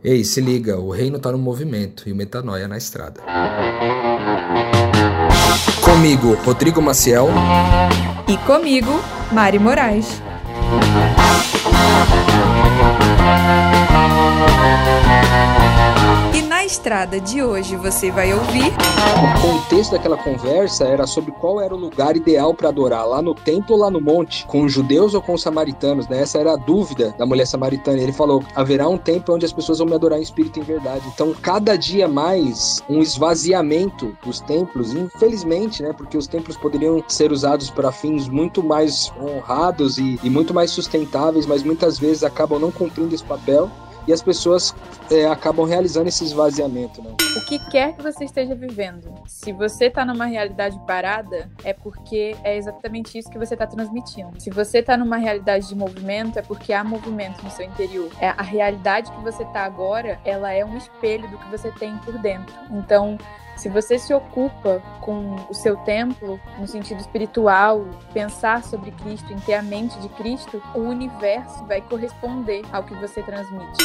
Ei, 0.00 0.22
se 0.22 0.40
liga, 0.40 0.78
o 0.78 0.92
reino 0.92 1.18
tá 1.18 1.32
no 1.32 1.38
movimento 1.38 2.08
e 2.08 2.12
o 2.12 2.14
metanoia 2.14 2.68
na 2.68 2.76
estrada. 2.78 3.20
Comigo, 5.84 6.34
Rodrigo 6.44 6.80
Maciel. 6.80 7.26
E 8.28 8.36
comigo, 8.46 8.92
Mari 9.32 9.58
Moraes. 9.58 10.22
Estrada 16.68 17.18
de 17.18 17.42
hoje 17.42 17.76
você 17.76 18.10
vai 18.10 18.32
ouvir. 18.34 18.66
O 18.66 19.40
contexto 19.40 19.92
daquela 19.92 20.18
conversa 20.18 20.84
era 20.84 21.06
sobre 21.06 21.32
qual 21.32 21.62
era 21.62 21.74
o 21.74 21.78
lugar 21.78 22.14
ideal 22.14 22.52
para 22.52 22.68
adorar, 22.68 23.08
lá 23.08 23.22
no 23.22 23.34
templo 23.34 23.74
ou 23.74 23.80
lá 23.80 23.90
no 23.90 24.02
monte, 24.02 24.44
com 24.44 24.62
os 24.62 24.72
judeus 24.72 25.14
ou 25.14 25.22
com 25.22 25.32
os 25.32 25.40
samaritanos, 25.40 26.06
né? 26.08 26.20
Essa 26.20 26.38
era 26.38 26.52
a 26.52 26.56
dúvida 26.56 27.14
da 27.16 27.24
mulher 27.24 27.46
samaritana. 27.46 27.98
Ele 27.98 28.12
falou: 28.12 28.44
haverá 28.54 28.86
um 28.86 28.98
templo 28.98 29.34
onde 29.34 29.46
as 29.46 29.52
pessoas 29.52 29.78
vão 29.78 29.88
me 29.88 29.94
adorar 29.94 30.18
em 30.18 30.22
espírito 30.22 30.58
e 30.58 30.62
em 30.62 30.64
verdade. 30.64 31.08
Então, 31.14 31.32
cada 31.40 31.74
dia 31.74 32.06
mais, 32.06 32.82
um 32.86 33.00
esvaziamento 33.00 34.14
dos 34.22 34.40
templos, 34.40 34.92
infelizmente, 34.92 35.82
né? 35.82 35.94
Porque 35.94 36.18
os 36.18 36.26
templos 36.26 36.58
poderiam 36.58 37.02
ser 37.08 37.32
usados 37.32 37.70
para 37.70 37.90
fins 37.90 38.28
muito 38.28 38.62
mais 38.62 39.10
honrados 39.18 39.96
e, 39.96 40.20
e 40.22 40.28
muito 40.28 40.52
mais 40.52 40.70
sustentáveis, 40.70 41.46
mas 41.46 41.62
muitas 41.62 41.98
vezes 41.98 42.22
acabam 42.22 42.60
não 42.60 42.70
cumprindo 42.70 43.14
esse 43.14 43.24
papel 43.24 43.70
e 44.08 44.12
as 44.12 44.22
pessoas 44.22 44.74
é, 45.10 45.26
acabam 45.26 45.66
realizando 45.66 46.08
esse 46.08 46.24
esvaziamento. 46.24 47.02
Né? 47.02 47.10
O 47.36 47.46
que 47.46 47.58
quer 47.70 47.94
que 47.94 48.02
você 48.02 48.24
esteja 48.24 48.54
vivendo, 48.54 49.14
se 49.26 49.52
você 49.52 49.86
está 49.86 50.02
numa 50.04 50.24
realidade 50.24 50.80
parada, 50.86 51.50
é 51.62 51.74
porque 51.74 52.34
é 52.42 52.56
exatamente 52.56 53.18
isso 53.18 53.30
que 53.30 53.38
você 53.38 53.54
está 53.54 53.66
transmitindo. 53.66 54.30
Se 54.40 54.48
você 54.48 54.78
está 54.78 54.96
numa 54.96 55.18
realidade 55.18 55.68
de 55.68 55.74
movimento, 55.74 56.38
é 56.38 56.42
porque 56.42 56.72
há 56.72 56.82
movimento 56.82 57.44
no 57.44 57.50
seu 57.50 57.66
interior. 57.66 58.10
É 58.18 58.28
a 58.28 58.42
realidade 58.42 59.12
que 59.12 59.22
você 59.22 59.42
está 59.42 59.60
agora, 59.64 60.18
ela 60.24 60.50
é 60.52 60.64
um 60.64 60.78
espelho 60.78 61.28
do 61.28 61.36
que 61.36 61.50
você 61.50 61.70
tem 61.72 61.96
por 61.98 62.16
dentro. 62.18 62.54
Então, 62.70 63.18
se 63.58 63.68
você 63.68 63.98
se 63.98 64.14
ocupa 64.14 64.80
com 65.00 65.34
o 65.50 65.54
seu 65.54 65.76
templo, 65.78 66.40
no 66.60 66.66
sentido 66.66 67.00
espiritual, 67.00 67.84
pensar 68.14 68.62
sobre 68.62 68.92
Cristo, 68.92 69.32
em 69.32 69.38
ter 69.40 69.54
a 69.54 69.62
mente 69.62 69.98
de 69.98 70.08
Cristo, 70.10 70.62
o 70.76 70.80
universo 70.80 71.64
vai 71.66 71.80
corresponder 71.82 72.62
ao 72.72 72.84
que 72.84 72.94
você 72.94 73.20
transmite. 73.20 73.84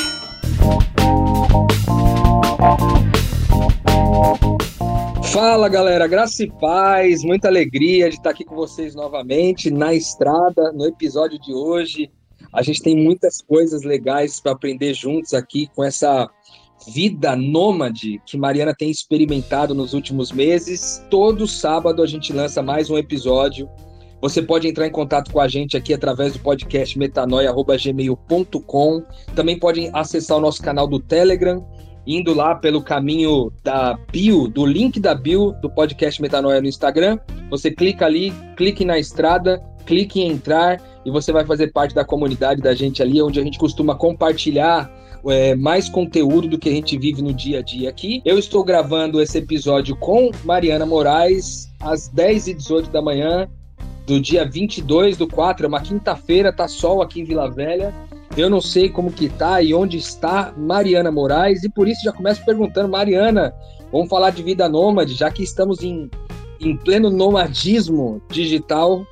Fala 5.31 5.67
galera, 5.67 6.06
graça 6.06 6.44
e 6.44 6.52
paz, 6.59 7.23
muita 7.23 7.47
alegria 7.47 8.09
de 8.09 8.17
estar 8.17 8.30
aqui 8.30 8.45
com 8.45 8.53
vocês 8.53 8.94
novamente 8.94 9.72
na 9.72 9.92
estrada, 9.92 10.72
no 10.72 10.86
episódio 10.86 11.40
de 11.40 11.52
hoje. 11.52 12.12
A 12.53 12.62
gente 12.62 12.84
tem 12.84 12.95
muitas 12.95 13.42
coisas 13.42 13.81
legais 13.81 14.40
para 14.40 14.52
aprender 14.52 14.94
juntos 14.94 15.34
aqui 15.34 15.67
com 15.75 15.84
essa 15.84 16.30
vida 16.88 17.36
nômade 17.36 18.22
que 18.26 18.38
Mariana 18.38 18.73
tem 18.73 18.89
experimentado 18.89 19.73
nos 19.73 19.94
últimos 19.94 20.31
meses. 20.31 21.03
Todo 21.09 21.48
sábado 21.48 22.03
a 22.03 22.08
gente 22.08 22.34
lança 22.34 22.62
mais 22.62 22.90
um 22.90 22.98
episódio. 22.98 23.70
Você 24.22 24.42
pode 24.42 24.67
entrar 24.67 24.88
em 24.88 24.92
contato 24.92 25.31
com 25.31 25.40
a 25.40 25.48
gente 25.48 25.75
aqui 25.75 25.94
através 25.94 26.34
do 26.34 26.40
podcast 26.40 26.98
metanoia.gmail.com. 26.98 29.03
Também 29.36 29.59
pode 29.59 29.90
acessar 29.94 30.38
o 30.38 30.42
nosso 30.42 30.62
canal 30.62 30.88
do 30.88 31.00
Telegram, 31.00 31.66
indo 32.08 32.34
lá 32.34 32.56
pelo 32.56 32.81
caminho 32.81 33.52
da 33.64 33.97
bio, 34.12 34.47
do 34.47 34.66
link 34.66 35.00
da 35.00 35.14
bio 35.14 35.53
do 35.62 35.70
podcast 35.70 36.22
Metanoia 36.22 36.62
no 36.62 36.68
Instagram. 36.68 37.20
Você 37.50 37.72
clica 37.72 38.06
ali, 38.06 38.34
clique 38.56 38.86
na 38.86 38.97
estrada, 38.97 39.62
clique 39.86 40.22
em 40.22 40.31
entrar 40.31 40.81
e 41.06 41.12
você 41.12 41.34
vai 41.34 41.45
fazer 41.45 41.73
parte 41.73 41.94
da 41.94 42.06
comunidade 42.06 42.62
da 42.62 42.73
gente 42.73 43.02
ali, 43.02 43.22
onde 43.22 43.40
a 43.40 43.44
gente 43.44 43.59
costuma 43.59 43.95
compartilhar 43.95 44.90
é, 45.27 45.55
mais 45.55 45.89
conteúdo 45.89 46.47
do 46.47 46.57
que 46.57 46.69
a 46.69 46.71
gente 46.71 46.97
vive 46.97 47.21
no 47.21 47.33
dia 47.33 47.59
a 47.59 47.61
dia 47.61 47.89
aqui. 47.89 48.21
Eu 48.25 48.38
estou 48.38 48.63
gravando 48.63 49.21
esse 49.21 49.38
episódio 49.38 49.95
com 49.95 50.31
Mariana 50.43 50.85
Moraes 50.85 51.69
às 51.79 52.09
10h18 52.09 52.89
da 52.89 53.02
manhã 53.02 53.49
do 54.05 54.19
dia 54.19 54.45
22 54.45 55.17
do 55.17 55.28
4, 55.28 55.66
é 55.66 55.67
uma 55.67 55.79
quinta-feira, 55.79 56.51
tá 56.51 56.67
sol 56.67 57.01
aqui 57.01 57.22
em 57.22 57.23
Vila 57.23 57.50
Velha. 57.50 57.94
Eu 58.35 58.50
não 58.50 58.59
sei 58.59 58.89
como 58.89 59.12
que 59.12 59.29
tá 59.29 59.62
e 59.62 59.73
onde 59.73 59.97
está 59.97 60.53
Mariana 60.57 61.12
Moraes 61.12 61.63
e 61.63 61.69
por 61.69 61.88
isso 61.88 62.01
já 62.03 62.12
começo 62.12 62.44
perguntando, 62.44 62.89
Mariana, 62.89 63.53
vamos 63.91 64.09
falar 64.09 64.31
de 64.31 64.41
vida 64.41 64.67
nômade, 64.67 65.13
já 65.13 65.29
que 65.29 65.44
estamos 65.44 65.83
em, 65.83 66.09
em 66.59 66.75
pleno 66.75 67.09
nomadismo 67.09 68.22
digital. 68.29 69.06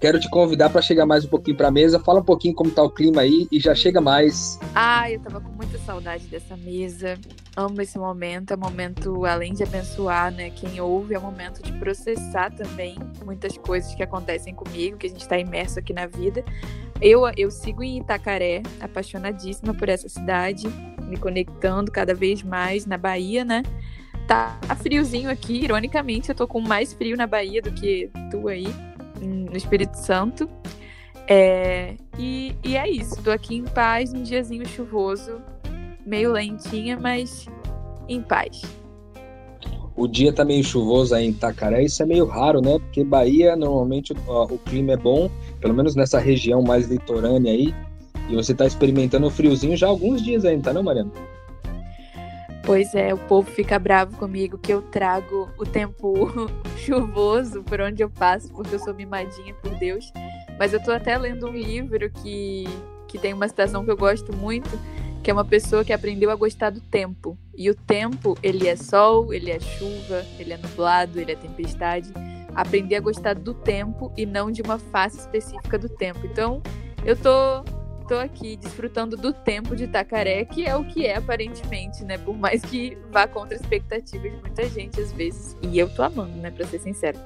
Quero 0.00 0.20
te 0.20 0.30
convidar 0.30 0.70
para 0.70 0.80
chegar 0.80 1.04
mais 1.04 1.24
um 1.24 1.28
pouquinho 1.28 1.56
para 1.56 1.66
a 1.66 1.70
mesa. 1.72 1.98
Fala 1.98 2.20
um 2.20 2.24
pouquinho 2.24 2.54
como 2.54 2.70
tá 2.70 2.80
o 2.84 2.88
clima 2.88 3.22
aí 3.22 3.48
e 3.50 3.58
já 3.58 3.74
chega 3.74 4.00
mais. 4.00 4.56
Ah, 4.72 5.10
eu 5.10 5.18
tava 5.18 5.40
com 5.40 5.50
muita 5.50 5.76
saudade 5.78 6.28
dessa 6.28 6.56
mesa. 6.56 7.18
Amo 7.56 7.82
esse 7.82 7.98
momento. 7.98 8.52
É 8.52 8.56
um 8.56 8.60
momento, 8.60 9.24
além 9.24 9.52
de 9.52 9.64
abençoar, 9.64 10.30
né? 10.30 10.50
Quem 10.50 10.80
ouve, 10.80 11.14
é 11.14 11.18
um 11.18 11.22
momento 11.22 11.60
de 11.60 11.72
processar 11.72 12.54
também 12.54 12.96
muitas 13.24 13.58
coisas 13.58 13.92
que 13.92 14.02
acontecem 14.02 14.54
comigo, 14.54 14.98
que 14.98 15.08
a 15.08 15.10
gente 15.10 15.22
está 15.22 15.36
imerso 15.36 15.80
aqui 15.80 15.92
na 15.92 16.06
vida. 16.06 16.44
Eu, 17.00 17.22
eu 17.36 17.50
sigo 17.50 17.82
em 17.82 17.98
Itacaré, 17.98 18.62
apaixonadíssima 18.80 19.74
por 19.74 19.88
essa 19.88 20.08
cidade, 20.08 20.68
me 21.08 21.16
conectando 21.16 21.90
cada 21.90 22.14
vez 22.14 22.40
mais 22.44 22.86
na 22.86 22.96
Bahia, 22.96 23.44
né? 23.44 23.64
Tá 24.28 24.60
friozinho 24.80 25.28
aqui, 25.28 25.64
ironicamente, 25.64 26.28
eu 26.28 26.36
tô 26.36 26.46
com 26.46 26.60
mais 26.60 26.92
frio 26.92 27.16
na 27.16 27.26
Bahia 27.26 27.60
do 27.60 27.72
que 27.72 28.10
tu 28.30 28.46
aí 28.46 28.66
no 29.20 29.56
Espírito 29.56 29.96
Santo. 29.96 30.48
É, 31.26 31.94
e, 32.18 32.54
e 32.64 32.76
é 32.76 32.88
isso, 32.88 33.22
tô 33.22 33.30
aqui 33.30 33.56
em 33.56 33.64
paz, 33.64 34.14
um 34.14 34.22
diazinho 34.22 34.66
chuvoso, 34.66 35.42
meio 36.06 36.32
lentinha, 36.32 36.98
mas 36.98 37.46
em 38.08 38.22
paz. 38.22 38.62
O 39.94 40.06
dia 40.06 40.32
tá 40.32 40.44
meio 40.44 40.64
chuvoso 40.64 41.14
aí 41.14 41.26
em 41.26 41.30
Itacaré, 41.30 41.82
isso 41.82 42.02
é 42.02 42.06
meio 42.06 42.24
raro, 42.24 42.62
né? 42.62 42.78
Porque 42.78 43.04
Bahia, 43.04 43.56
normalmente 43.56 44.12
o, 44.12 44.42
o 44.44 44.58
clima 44.58 44.92
é 44.92 44.96
bom, 44.96 45.30
pelo 45.60 45.74
menos 45.74 45.94
nessa 45.94 46.18
região 46.18 46.62
mais 46.62 46.88
litorânea 46.88 47.52
aí, 47.52 47.74
e 48.28 48.34
você 48.34 48.54
tá 48.54 48.64
experimentando 48.64 49.26
o 49.26 49.30
friozinho 49.30 49.76
já 49.76 49.86
há 49.86 49.90
alguns 49.90 50.22
dias 50.22 50.44
ainda, 50.44 50.64
tá 50.64 50.72
não, 50.72 50.82
Mariana? 50.82 51.10
Pois 52.64 52.94
é, 52.94 53.12
o 53.12 53.18
povo 53.18 53.50
fica 53.50 53.78
bravo 53.78 54.16
comigo 54.16 54.58
que 54.58 54.72
eu 54.72 54.82
trago 54.82 55.48
o 55.58 55.64
tempo 55.64 56.28
chuvoso 56.88 57.62
por 57.62 57.80
onde 57.80 58.02
eu 58.02 58.08
passo, 58.08 58.50
porque 58.52 58.74
eu 58.74 58.78
sou 58.78 58.94
mimadinha 58.94 59.54
por 59.54 59.70
Deus. 59.74 60.10
Mas 60.58 60.72
eu 60.72 60.82
tô 60.82 60.90
até 60.90 61.16
lendo 61.18 61.46
um 61.46 61.52
livro 61.52 62.10
que, 62.10 62.64
que 63.06 63.18
tem 63.18 63.34
uma 63.34 63.46
citação 63.46 63.84
que 63.84 63.90
eu 63.90 63.96
gosto 63.96 64.34
muito, 64.34 64.70
que 65.22 65.30
é 65.30 65.34
uma 65.34 65.44
pessoa 65.44 65.84
que 65.84 65.92
aprendeu 65.92 66.30
a 66.30 66.34
gostar 66.34 66.70
do 66.70 66.80
tempo. 66.80 67.36
E 67.54 67.68
o 67.68 67.74
tempo, 67.74 68.36
ele 68.42 68.66
é 68.66 68.76
sol, 68.76 69.34
ele 69.34 69.50
é 69.50 69.60
chuva, 69.60 70.24
ele 70.38 70.52
é 70.52 70.56
nublado, 70.56 71.20
ele 71.20 71.32
é 71.32 71.36
tempestade. 71.36 72.10
Aprender 72.54 72.96
a 72.96 73.00
gostar 73.00 73.34
do 73.34 73.52
tempo 73.52 74.10
e 74.16 74.24
não 74.24 74.50
de 74.50 74.62
uma 74.62 74.78
face 74.78 75.18
específica 75.18 75.78
do 75.78 75.88
tempo. 75.88 76.20
Então, 76.24 76.62
eu 77.04 77.16
tô 77.16 77.62
tô 78.08 78.14
aqui 78.14 78.56
desfrutando 78.56 79.16
do 79.16 79.32
tempo 79.34 79.76
de 79.76 79.84
Itacaré, 79.84 80.44
que 80.46 80.64
é 80.64 80.74
o 80.74 80.82
que 80.82 81.04
é 81.04 81.16
aparentemente, 81.16 82.02
né? 82.04 82.16
Por 82.16 82.36
mais 82.36 82.62
que 82.62 82.96
vá 83.12 83.28
contra 83.28 83.54
a 83.54 83.60
expectativa 83.60 84.22
de 84.22 84.36
muita 84.40 84.66
gente 84.66 84.98
às 84.98 85.12
vezes. 85.12 85.54
E 85.62 85.78
eu 85.78 85.88
tô 85.90 86.02
amando, 86.02 86.34
né? 86.38 86.50
Pra 86.50 86.66
ser 86.66 86.80
sincero. 86.80 87.18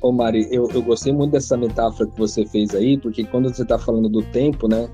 Ô 0.00 0.12
Mari, 0.12 0.46
eu, 0.52 0.70
eu 0.70 0.82
gostei 0.82 1.12
muito 1.12 1.32
dessa 1.32 1.56
metáfora 1.56 2.08
que 2.08 2.16
você 2.16 2.46
fez 2.46 2.74
aí, 2.74 2.96
porque 2.96 3.24
quando 3.24 3.52
você 3.52 3.64
tá 3.64 3.76
falando 3.76 4.08
do 4.08 4.22
tempo, 4.22 4.68
né? 4.68 4.88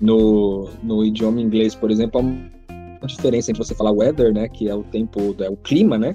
No, 0.00 0.68
no 0.82 1.04
idioma 1.04 1.40
inglês, 1.40 1.74
por 1.74 1.90
exemplo, 1.90 2.20
há 2.20 2.24
uma 2.24 3.06
diferença 3.06 3.50
entre 3.50 3.64
você 3.64 3.74
falar 3.74 3.90
weather, 3.90 4.32
né? 4.32 4.48
Que 4.48 4.68
é 4.68 4.74
o 4.74 4.84
tempo, 4.84 5.34
é 5.40 5.50
o 5.50 5.56
clima, 5.56 5.98
né? 5.98 6.14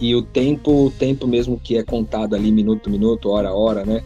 E 0.00 0.14
o 0.14 0.22
tempo, 0.22 0.86
o 0.86 0.90
tempo 0.90 1.26
mesmo 1.26 1.58
que 1.58 1.76
é 1.76 1.82
contado 1.82 2.34
ali 2.34 2.52
minuto, 2.52 2.90
minuto, 2.90 3.30
hora, 3.30 3.52
hora, 3.54 3.84
né? 3.84 4.02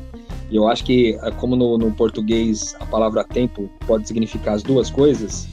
E 0.54 0.56
eu 0.56 0.68
acho 0.68 0.84
que, 0.84 1.18
eh, 1.20 1.30
como 1.32 1.56
no, 1.56 1.76
no, 1.76 1.90
português 1.90 2.76
a 2.78 2.86
palavra 2.86 3.24
tempo 3.24 3.68
pode 3.88 4.06
significar 4.06 4.54
as 4.54 4.62
duas 4.62 4.88
coisas, 4.88 5.48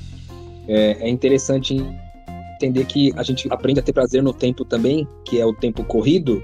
é, 0.67 1.07
é, 1.07 1.09
interessante 1.09 1.84
entender 2.53 2.85
que 2.85 3.11
a 3.16 3.23
gente 3.23 3.52
aprende 3.52 3.79
a 3.79 3.84
ter 3.84 3.93
prazer 3.93 4.22
no 4.22 4.31
tempo 4.31 4.64
também, 4.64 5.08
que 5.25 5.41
é 5.41 5.46
o 5.46 5.53
tempo 5.53 5.84
corrido, 5.84 6.40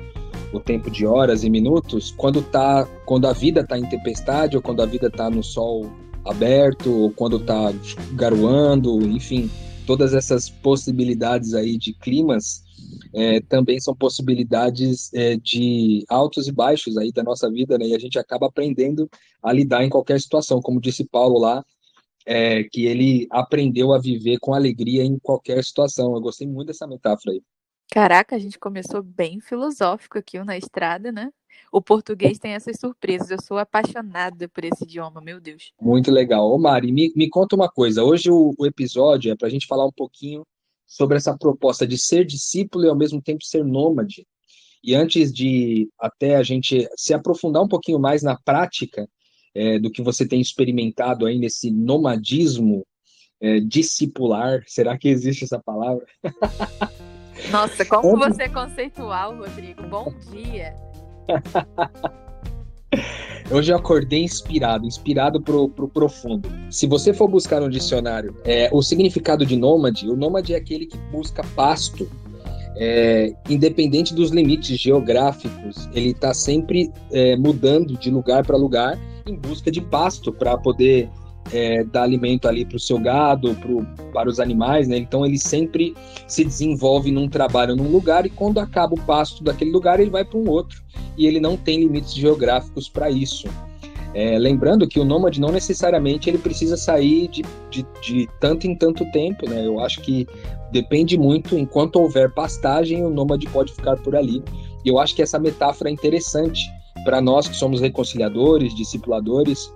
o 0.52 0.60
tempo 0.60 0.90
de 0.90 1.06
horas 1.06 1.44
e 1.44 1.52
minutos, 1.52 2.12
quando, 2.18 2.42
tá, 2.42 2.88
quando 3.06 3.28
a 3.28 3.32
vida 3.34 3.62
está 3.62 3.78
em 3.78 3.86
tempestade, 3.86 4.56
ou 4.58 4.64
quando 4.64 4.82
a 4.82 4.88
vida 4.88 5.06
está 5.06 5.30
no 5.30 5.44
sol 5.44 5.92
aberto, 6.26 6.92
ou 6.92 7.12
quando 7.12 7.38
está 7.38 7.72
garoando, 8.14 9.00
enfim, 9.04 9.52
todas 9.88 10.14
essas 10.14 10.50
possibilidades 10.50 11.54
aí 11.54 11.78
de 11.78 11.94
climas 11.94 12.62
é, 13.16 13.40
também 13.40 13.80
são 13.80 13.96
possibilidades 13.96 15.12
é, 15.14 15.38
de 15.38 16.06
altos 16.10 16.48
e 16.48 16.52
baixos 16.52 16.98
aí 16.98 17.12
da 17.12 17.24
nossa 17.24 17.50
vida, 17.50 17.78
né? 17.78 17.88
E 17.88 17.96
a 17.96 18.00
gente 18.00 18.20
acaba 18.20 18.48
aprendendo 18.48 19.10
a 19.42 19.52
lidar 19.52 19.84
em 19.84 19.90
qualquer 19.90 20.20
situação, 20.20 20.62
como 20.62 20.82
disse 20.82 21.06
Paulo 21.06 21.40
lá, 21.40 21.64
é, 22.26 22.66
que 22.66 22.86
ele 22.86 23.28
aprendeu 23.32 23.94
a 23.94 24.00
viver 24.00 24.38
com 24.40 24.54
alegria 24.54 25.04
em 25.04 25.18
qualquer 25.18 25.64
situação. 25.64 26.14
Eu 26.14 26.22
gostei 26.22 26.46
muito 26.46 26.68
dessa 26.68 26.86
metáfora 26.86 27.32
aí. 27.32 27.42
Caraca, 27.90 28.36
a 28.36 28.40
gente 28.40 28.60
começou 28.60 29.02
bem 29.02 29.40
filosófico 29.40 30.18
aqui 30.18 30.38
na 30.44 30.58
estrada, 30.58 31.12
né? 31.12 31.32
O 31.72 31.82
português 31.82 32.40
tem 32.40 32.52
essas 32.54 32.80
surpresas. 32.80 33.30
Eu 33.30 33.42
sou 33.42 33.58
apaixonada 33.58 34.48
por 34.50 34.64
esse 34.64 34.84
idioma, 34.84 35.22
meu 35.22 35.40
Deus. 35.40 35.72
Muito 35.82 36.12
legal. 36.12 36.52
Ô 36.52 36.58
Mari, 36.58 36.92
me, 36.92 37.12
me 37.16 37.30
conta 37.30 37.56
uma 37.56 37.70
coisa. 37.70 38.04
Hoje 38.04 38.32
o, 38.32 38.54
o 38.58 38.66
episódio 38.66 39.32
é 39.32 39.36
para 39.36 39.48
a 39.48 39.52
gente 39.52 39.68
falar 39.68 39.86
um 39.86 39.92
pouquinho 39.92 40.46
sobre 40.86 41.18
essa 41.18 41.38
proposta 41.38 41.86
de 41.86 41.98
ser 41.98 42.26
discípulo 42.26 42.86
e 42.86 42.90
ao 42.90 42.96
mesmo 42.96 43.22
tempo 43.22 43.44
ser 43.44 43.64
nômade. 43.64 44.26
E 44.84 44.96
antes 44.96 45.34
de 45.34 45.90
até 46.00 46.38
a 46.38 46.44
gente 46.44 46.88
se 46.96 47.14
aprofundar 47.14 47.62
um 47.62 47.68
pouquinho 47.68 48.00
mais 48.00 48.24
na 48.24 48.38
prática 48.38 49.08
é, 49.54 49.78
do 49.78 49.92
que 49.92 50.02
você 50.02 50.26
tem 50.26 50.40
experimentado 50.40 51.26
aí 51.26 51.38
nesse 51.38 51.72
nomadismo 51.72 52.86
é, 53.42 53.60
discipular, 53.60 54.64
será 54.66 54.98
que 54.98 55.10
existe 55.10 55.44
essa 55.44 55.60
palavra? 55.60 56.06
Nossa, 57.52 57.86
como 57.86 58.18
você 58.18 58.44
é 58.44 58.50
conceitual, 58.50 59.36
Rodrigo. 59.36 59.84
Bom 59.84 60.14
dia. 60.32 60.76
Hoje 63.50 63.72
eu 63.72 63.78
acordei 63.78 64.24
inspirado, 64.24 64.86
inspirado 64.86 65.42
pro, 65.42 65.70
pro 65.70 65.88
profundo. 65.88 66.50
Se 66.70 66.86
você 66.86 67.14
for 67.14 67.30
buscar 67.30 67.62
no 67.62 67.70
dicionário 67.70 68.36
é, 68.44 68.70
o 68.74 68.82
significado 68.82 69.46
de 69.46 69.56
nômade, 69.56 70.10
o 70.10 70.18
nômade 70.18 70.54
é 70.54 70.58
aquele 70.58 70.86
que 70.86 70.98
busca 71.12 71.42
pasto, 71.56 72.10
é, 72.76 73.34
independente 73.50 74.14
dos 74.14 74.32
limites 74.32 74.78
geográficos, 74.78 75.90
ele 75.94 76.10
está 76.10 76.34
sempre 76.34 76.92
é, 77.12 77.38
mudando 77.38 77.98
de 77.98 78.12
lugar 78.12 78.46
para 78.46 78.58
lugar 78.58 79.00
em 79.26 79.36
busca 79.36 79.72
de 79.72 79.82
pasto 79.82 80.32
para 80.32 80.58
poder 80.58 81.10
é, 81.52 81.84
dar 81.84 82.04
alimento 82.04 82.48
ali 82.48 82.66
para 82.66 82.78
o 82.78 82.80
seu 82.80 83.00
gado, 83.00 83.56
pro, 83.56 83.86
para 84.14 84.30
os 84.30 84.40
animais, 84.40 84.88
né? 84.88 84.98
Então 84.98 85.26
ele 85.26 85.38
sempre 85.38 85.96
se 86.28 86.44
desenvolve 86.44 87.12
num 87.12 87.28
trabalho 87.28 87.76
num 87.76 87.90
lugar 87.90 88.26
e 88.26 88.30
quando 88.30 88.60
acaba 88.60 88.94
o 88.94 89.02
pasto 89.02 89.44
daquele 89.44 89.72
lugar 89.72 90.00
ele 90.00 90.10
vai 90.10 90.26
para 90.26 90.38
um 90.38 90.50
outro 90.50 90.82
e 91.18 91.26
ele 91.26 91.40
não 91.40 91.56
tem 91.58 91.80
limites 91.80 92.14
geográficos 92.14 92.90
para 92.90 93.10
isso. 93.10 93.48
É, 94.14 94.40
lembrando 94.40 94.88
que 94.88 95.00
o 95.00 95.06
nômade 95.06 95.40
não 95.40 95.50
necessariamente 95.50 96.30
ele 96.30 96.38
precisa 96.38 96.76
sair 96.76 97.28
de, 97.28 97.44
de, 97.70 97.86
de, 98.02 98.30
tanto 98.40 98.66
em 98.66 98.76
tanto 98.76 99.06
tempo, 99.12 99.48
né? 99.48 99.66
Eu 99.66 99.80
acho 99.80 100.02
que 100.02 100.26
depende 100.72 101.18
muito. 101.18 101.58
Enquanto 101.58 101.98
houver 101.98 102.32
pastagem, 102.32 103.06
o 103.06 103.10
nômade 103.10 103.48
pode 103.48 103.74
ficar 103.74 103.96
por 103.98 104.16
ali. 104.16 104.44
E 104.84 104.90
eu 104.90 104.98
acho 104.98 105.16
que 105.16 105.22
essa 105.22 105.38
metáfora 105.38 105.90
é 105.90 105.94
interessante 105.94 106.62
para 107.04 107.22
nós 107.22 107.48
que 107.48 107.56
somos 107.56 107.80
reconciliadores, 107.80 108.74
discipuladores, 108.76 109.72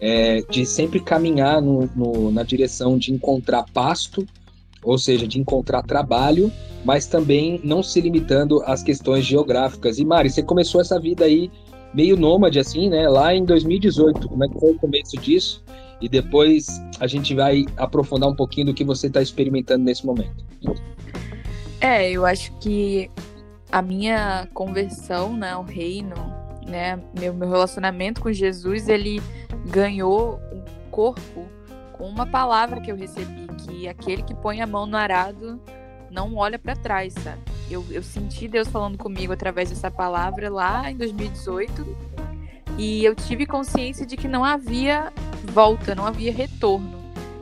é, 0.00 0.42
de 0.42 0.64
sempre 0.64 1.00
caminhar 1.00 1.60
no, 1.60 1.88
no, 1.94 2.30
na 2.30 2.42
direção 2.42 2.96
de 2.96 3.12
encontrar 3.12 3.64
pasto, 3.72 4.26
ou 4.82 4.96
seja, 4.96 5.26
de 5.26 5.40
encontrar 5.40 5.82
trabalho, 5.82 6.52
mas 6.84 7.06
também 7.06 7.60
não 7.64 7.82
se 7.82 8.00
limitando 8.00 8.62
às 8.64 8.82
questões 8.82 9.24
geográficas. 9.24 9.98
E 9.98 10.04
Mari, 10.04 10.30
você 10.30 10.42
começou 10.42 10.80
essa 10.80 10.98
vida 11.00 11.24
aí 11.24 11.50
meio 11.92 12.16
nômade, 12.16 12.58
assim, 12.58 12.88
né? 12.88 13.08
Lá 13.08 13.34
em 13.34 13.44
2018. 13.44 14.28
Como 14.28 14.44
é 14.44 14.48
que 14.48 14.58
foi 14.58 14.70
o 14.70 14.78
começo 14.78 15.16
disso? 15.16 15.64
E 16.00 16.08
depois 16.08 16.66
a 17.00 17.06
gente 17.06 17.34
vai 17.34 17.64
aprofundar 17.76 18.28
um 18.28 18.36
pouquinho 18.36 18.66
do 18.66 18.74
que 18.74 18.84
você 18.84 19.08
está 19.08 19.20
experimentando 19.20 19.84
nesse 19.84 20.06
momento. 20.06 20.44
É, 21.80 22.10
eu 22.10 22.24
acho 22.24 22.52
que 22.58 23.10
a 23.70 23.82
minha 23.82 24.48
conversão 24.54 25.36
né, 25.36 25.52
ao 25.52 25.64
reino, 25.64 26.14
né, 26.66 27.00
meu, 27.18 27.34
meu 27.34 27.48
relacionamento 27.48 28.20
com 28.20 28.32
Jesus, 28.32 28.88
ele 28.88 29.20
ganhou 29.68 30.40
um 30.52 30.62
corpo 30.90 31.46
com 31.92 32.08
uma 32.08 32.26
palavra 32.26 32.80
que 32.80 32.90
eu 32.90 32.96
recebi, 32.96 33.46
que 33.58 33.88
aquele 33.88 34.22
que 34.22 34.34
põe 34.34 34.60
a 34.60 34.66
mão 34.66 34.86
no 34.86 34.96
arado 34.96 35.60
não 36.10 36.36
olha 36.36 36.58
para 36.58 36.74
trás, 36.74 37.12
sabe? 37.14 37.42
Eu, 37.70 37.84
eu 37.90 38.02
senti 38.02 38.48
Deus 38.48 38.68
falando 38.68 38.96
comigo 38.96 39.32
através 39.32 39.68
dessa 39.68 39.90
palavra 39.90 40.48
lá 40.50 40.90
em 40.90 40.96
2018 40.96 41.86
e 42.78 43.04
eu 43.04 43.14
tive 43.14 43.44
consciência 43.44 44.06
de 44.06 44.16
que 44.16 44.26
não 44.26 44.44
havia 44.44 45.12
volta, 45.52 45.94
não 45.94 46.06
havia 46.06 46.32
retorno. 46.32 46.96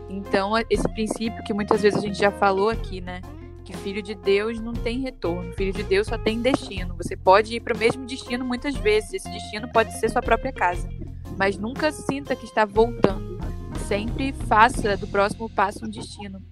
Então, 0.08 0.52
esse 0.70 0.88
princípio 0.94 1.44
que 1.44 1.52
muitas 1.52 1.82
vezes 1.82 1.98
a 1.98 2.02
gente 2.02 2.18
já 2.18 2.30
falou 2.30 2.70
aqui, 2.70 3.00
né? 3.00 3.20
Que 3.64 3.76
filho 3.76 4.02
de 4.02 4.14
Deus 4.14 4.60
não 4.60 4.72
tem 4.72 5.00
retorno, 5.00 5.52
filho 5.52 5.72
de 5.72 5.82
Deus 5.82 6.06
só 6.06 6.16
tem 6.16 6.40
destino. 6.40 6.96
Você 6.96 7.16
pode 7.16 7.56
ir 7.56 7.60
para 7.60 7.74
o 7.74 7.78
mesmo 7.78 8.06
destino 8.06 8.44
muitas 8.44 8.74
vezes, 8.76 9.12
esse 9.12 9.30
destino 9.30 9.68
pode 9.72 9.92
ser 9.98 10.08
sua 10.08 10.22
própria 10.22 10.52
casa 10.52 10.88
mas 11.36 11.58
nunca 11.58 11.92
sinta 11.92 12.34
que 12.34 12.44
está 12.44 12.64
voltando. 12.64 13.38
Sempre 13.86 14.32
faça 14.32 14.96
do 14.96 15.06
próximo 15.06 15.48
passo 15.48 15.84
um 15.84 15.88
destino. 15.88 16.42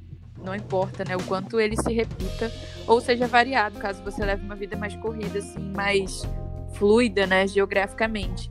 Não 0.42 0.54
importa, 0.54 1.04
né, 1.04 1.16
o 1.16 1.22
quanto 1.22 1.58
ele 1.58 1.76
se 1.76 1.92
repita 1.92 2.52
ou 2.86 3.00
seja 3.00 3.26
variado, 3.26 3.78
caso 3.78 4.02
você 4.02 4.22
leve 4.24 4.44
uma 4.44 4.54
vida 4.54 4.76
mais 4.76 4.94
corrida, 4.96 5.38
assim, 5.38 5.72
mais 5.74 6.22
fluida, 6.74 7.26
né, 7.26 7.46
geograficamente. 7.46 8.50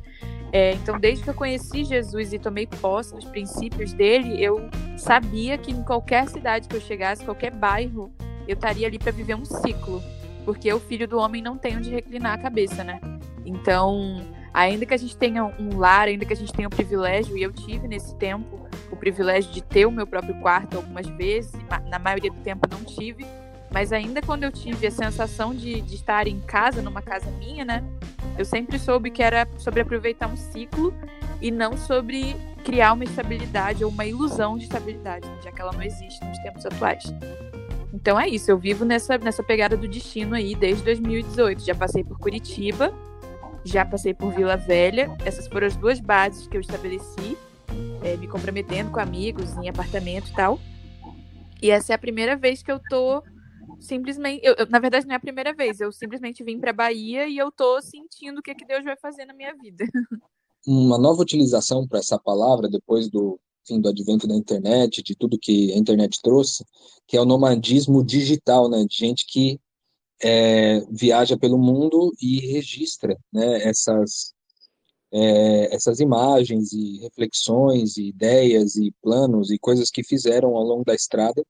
É, 0.51 0.73
então, 0.73 0.99
desde 0.99 1.23
que 1.23 1.29
eu 1.29 1.33
conheci 1.33 1.83
Jesus 1.83 2.31
e 2.31 2.39
tomei 2.39 2.67
posse 2.67 3.15
dos 3.15 3.25
princípios 3.25 3.91
dele, 3.91 4.43
eu 4.43 4.69
sabia 4.97 5.57
que 5.57 5.71
em 5.71 5.83
qualquer 5.83 6.27
cidade 6.29 6.67
que 6.67 6.75
eu 6.75 6.81
chegasse, 6.81 7.25
qualquer 7.25 7.51
bairro, 7.51 8.13
eu 8.47 8.53
estaria 8.53 8.85
ali 8.85 8.99
para 8.99 9.11
viver 9.11 9.35
um 9.35 9.45
ciclo, 9.45 10.01
porque 10.45 10.71
o 10.71 10.79
filho 10.79 11.07
do 11.07 11.17
homem 11.17 11.41
não 11.41 11.57
tem 11.57 11.77
onde 11.77 11.89
reclinar 11.89 12.33
a 12.33 12.37
cabeça, 12.37 12.83
né? 12.83 12.99
Então, 13.43 14.21
ainda 14.53 14.85
que 14.85 14.93
a 14.93 14.97
gente 14.97 15.17
tenha 15.17 15.43
um 15.43 15.77
lar, 15.77 16.07
ainda 16.07 16.25
que 16.25 16.33
a 16.33 16.35
gente 16.35 16.53
tenha 16.53 16.67
o 16.67 16.71
privilégio, 16.71 17.37
e 17.37 17.41
eu 17.41 17.51
tive 17.51 17.87
nesse 17.87 18.15
tempo 18.15 18.67
o 18.91 18.95
privilégio 18.95 19.51
de 19.51 19.61
ter 19.61 19.85
o 19.85 19.91
meu 19.91 20.05
próprio 20.05 20.35
quarto 20.35 20.77
algumas 20.77 21.07
vezes, 21.07 21.51
na 21.89 21.97
maioria 21.97 22.31
do 22.31 22.39
tempo 22.41 22.67
não 22.69 22.83
tive, 22.83 23.25
mas 23.71 23.91
ainda 23.91 24.21
quando 24.21 24.43
eu 24.43 24.51
tive 24.51 24.85
a 24.85 24.91
sensação 24.91 25.53
de, 25.53 25.81
de 25.81 25.95
estar 25.95 26.27
em 26.27 26.39
casa, 26.39 26.81
numa 26.81 27.01
casa 27.01 27.29
minha, 27.31 27.65
né? 27.65 27.83
Eu 28.37 28.45
sempre 28.45 28.77
soube 28.77 29.09
que 29.09 29.23
era 29.23 29.47
sobre 29.57 29.81
aproveitar 29.81 30.27
um 30.27 30.37
ciclo 30.37 30.93
e 31.41 31.49
não 31.49 31.75
sobre 31.75 32.35
criar 32.63 32.93
uma 32.93 33.03
estabilidade 33.03 33.83
ou 33.83 33.89
uma 33.89 34.05
ilusão 34.05 34.57
de 34.57 34.65
estabilidade, 34.65 35.27
já 35.43 35.51
que 35.51 35.59
ela 35.59 35.71
não 35.71 35.81
existe 35.81 36.23
nos 36.23 36.37
tempos 36.39 36.65
atuais. 36.65 37.03
Então 37.91 38.19
é 38.19 38.27
isso, 38.27 38.49
eu 38.49 38.57
vivo 38.57 38.85
nessa, 38.85 39.17
nessa 39.17 39.43
pegada 39.43 39.75
do 39.75 39.87
destino 39.87 40.35
aí 40.35 40.55
desde 40.55 40.83
2018. 40.83 41.63
Já 41.63 41.75
passei 41.75 42.03
por 42.03 42.17
Curitiba, 42.17 42.93
já 43.65 43.85
passei 43.85 44.13
por 44.13 44.33
Vila 44.33 44.57
Velha. 44.57 45.15
Essas 45.25 45.47
foram 45.47 45.67
as 45.67 45.75
duas 45.75 45.99
bases 45.99 46.47
que 46.47 46.57
eu 46.57 46.61
estabeleci, 46.61 47.37
é, 48.03 48.17
me 48.17 48.27
comprometendo 48.27 48.91
com 48.91 48.99
amigos 48.99 49.55
em 49.57 49.69
apartamento 49.69 50.29
e 50.29 50.33
tal. 50.33 50.59
E 51.61 51.71
essa 51.71 51.93
é 51.93 51.95
a 51.95 51.99
primeira 51.99 52.35
vez 52.35 52.61
que 52.61 52.71
eu 52.71 52.79
tô 52.89 53.23
simplesmente. 53.79 54.41
Eu, 54.43 54.55
eu, 54.57 54.67
na 54.69 54.79
verdade, 54.79 55.05
não 55.05 55.13
é 55.13 55.17
a 55.17 55.21
primeira 55.21 55.53
vez. 55.53 55.79
Eu 55.79 55.91
simplesmente 55.91 56.43
vim 56.43 56.59
para 56.59 56.73
Bahia 56.73 57.27
e 57.27 57.37
eu 57.37 57.51
tô 57.51 57.81
sentindo 57.81 58.39
o 58.39 58.41
que, 58.41 58.51
é 58.51 58.55
que 58.55 58.65
Deus 58.65 58.83
vai 58.83 58.97
fazer 58.97 59.25
na 59.25 59.33
minha 59.33 59.55
vida. 59.55 59.85
Uma 60.65 60.97
nova 60.97 61.21
utilização 61.21 61.85
para 61.87 61.99
essa 61.99 62.17
palavra, 62.17 62.69
depois 62.69 63.09
do, 63.09 63.37
enfim, 63.63 63.81
do 63.81 63.89
advento 63.89 64.27
da 64.27 64.35
internet, 64.35 65.03
de 65.03 65.13
tudo 65.13 65.37
que 65.37 65.73
a 65.73 65.77
internet 65.77 66.21
trouxe, 66.21 66.65
que 67.05 67.17
é 67.17 67.21
o 67.21 67.25
nomadismo 67.25 68.03
digital, 68.03 68.69
né? 68.69 68.85
De 68.85 68.95
gente 68.95 69.25
que 69.27 69.59
é, 70.23 70.81
viaja 70.89 71.37
pelo 71.37 71.57
mundo 71.57 72.11
e 72.21 72.39
registra 72.53 73.17
né, 73.31 73.63
essas, 73.63 74.33
é, 75.11 75.75
essas 75.75 75.99
imagens 75.99 76.71
e 76.71 76.99
reflexões 76.99 77.97
e 77.97 78.07
ideias 78.07 78.75
e 78.75 78.93
planos 79.01 79.51
e 79.51 79.59
coisas 79.59 79.89
que 79.89 80.03
fizeram 80.03 80.55
ao 80.55 80.63
longo 80.63 80.85
da 80.85 80.95
estrada 80.95 81.43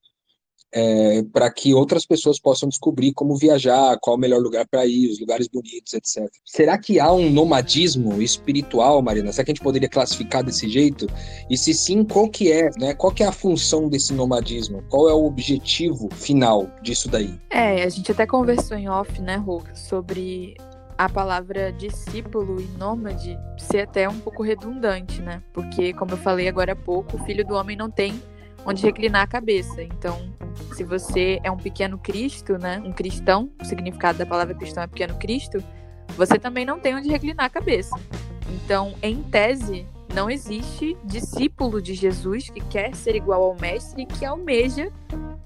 é, 0.74 1.24
para 1.32 1.52
que 1.52 1.74
outras 1.74 2.06
pessoas 2.06 2.40
possam 2.40 2.68
descobrir 2.68 3.14
como 3.14 3.36
viajar, 3.36 3.98
qual 4.02 4.16
o 4.16 4.20
melhor 4.20 4.42
lugar 4.42 4.68
para 4.68 4.86
ir, 4.86 5.10
os 5.10 5.20
lugares 5.20 5.48
bonitos, 5.48 5.94
etc. 5.94 6.28
Será 6.44 6.78
que 6.78 7.00
há 7.00 7.12
um 7.14 7.30
nomadismo 7.30 8.22
espiritual, 8.22 9.02
Marina? 9.02 9.32
Será 9.32 9.46
que 9.46 9.52
a 9.52 9.54
gente 9.54 9.64
poderia 9.64 9.88
classificar 9.88 10.44
desse 10.44 10.68
jeito? 10.68 11.08
E 11.50 11.58
se 11.58 11.74
sim, 11.74 12.04
qual 12.04 12.28
que 12.28 12.52
é, 12.52 12.72
né? 12.78 12.94
Qual 12.96 13.14
que 13.14 13.24
é 13.24 13.28
a 13.28 13.32
função 13.32 13.88
desse 13.88 14.14
nomadismo? 14.14 14.84
Qual 14.90 15.08
é 15.08 15.14
o 15.14 15.26
objetivo 15.26 16.10
final 16.12 16.68
disso 16.82 17.08
daí? 17.08 17.40
É, 17.52 17.84
a 17.84 17.90
gente 17.90 18.12
até 18.12 18.26
conversou 18.26 18.76
em 18.76 18.90
off, 18.90 19.22
né, 19.22 19.36
Rô, 19.36 19.62
sobre 19.76 20.56
a 20.98 21.10
palavra 21.10 21.72
discípulo 21.72 22.62
e 22.62 22.66
nômade 22.78 23.38
ser 23.58 23.82
até 23.82 24.08
um 24.08 24.20
pouco 24.20 24.44
redundante, 24.44 25.22
né? 25.22 25.42
Porque, 25.54 25.94
como 25.94 26.12
eu 26.12 26.18
falei 26.18 26.48
agora 26.48 26.74
há 26.74 26.76
pouco, 26.76 27.18
o 27.18 27.26
filho 27.26 27.46
do 27.46 27.56
homem 27.56 27.76
não 27.76 27.90
tem 27.90 28.22
onde 28.66 28.84
reclinar 28.84 29.24
a 29.24 29.28
cabeça. 29.28 29.82
Então, 29.82 30.34
se 30.74 30.84
você 30.84 31.40
é 31.44 31.52
um 31.52 31.58
pequeno 31.58 31.98
Cristo, 31.98 32.58
né, 32.58 32.82
um 32.86 32.92
cristão, 32.92 33.50
o 33.62 33.66
significado 33.66 34.18
da 34.18 34.26
palavra 34.26 34.54
cristão 34.54 34.84
é 34.84 34.88
pequeno 34.88 35.16
Cristo, 35.16 35.64
você 36.16 36.38
também 36.38 36.66
não 36.66 36.80
tem 36.80 36.96
onde 36.96 37.10
reclinar 37.10 37.46
a 37.46 37.50
cabeça. 37.50 37.96
Então, 38.50 38.94
em 39.02 39.22
tese, 39.24 39.86
não 40.14 40.30
existe 40.30 40.96
discípulo 41.04 41.82
de 41.82 41.94
Jesus 41.94 42.50
que 42.50 42.62
quer 42.62 42.96
ser 42.96 43.16
igual 43.16 43.44
ao 43.44 43.56
mestre 43.60 44.04
e 44.04 44.06
que 44.06 44.24
almeja 44.24 44.92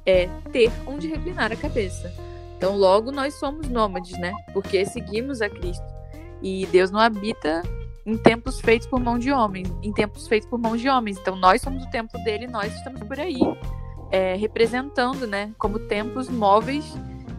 é, 0.05 0.27
ter 0.51 0.71
onde 0.85 1.07
reclinar 1.07 1.51
a 1.51 1.55
cabeça. 1.55 2.13
Então, 2.57 2.75
logo 2.75 3.11
nós 3.11 3.35
somos 3.35 3.69
nômades, 3.69 4.17
né? 4.17 4.33
Porque 4.53 4.85
seguimos 4.85 5.41
a 5.41 5.49
Cristo. 5.49 5.85
E 6.41 6.65
Deus 6.67 6.91
não 6.91 6.99
habita 6.99 7.61
em 8.07 8.17
tempos 8.17 8.61
feitos 8.61 8.87
por 8.87 9.01
mão 9.01 9.19
de 9.19 9.33
homens, 9.33 9.69
em 9.83 9.91
tempos 9.91 10.29
feitos 10.29 10.49
por 10.49 10.57
mãos 10.57 10.79
de 10.79 10.87
homens. 10.87 11.17
Então 11.19 11.35
nós 11.35 11.61
somos 11.61 11.83
o 11.83 11.89
templo 11.89 12.17
dele, 12.23 12.47
nós 12.47 12.73
estamos 12.73 13.03
por 13.03 13.19
aí 13.19 13.37
é, 14.09 14.35
representando, 14.35 15.27
né, 15.27 15.53
como 15.57 15.77
templos 15.77 16.29
móveis 16.29 16.95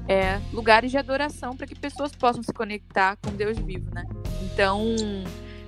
é, 0.06 0.38
lugares 0.52 0.90
de 0.90 0.98
adoração 0.98 1.56
para 1.56 1.66
que 1.66 1.74
pessoas 1.74 2.12
possam 2.12 2.42
se 2.42 2.52
conectar 2.52 3.16
com 3.16 3.30
Deus 3.30 3.58
vivo, 3.58 3.90
né? 3.94 4.06
Então, 4.42 4.94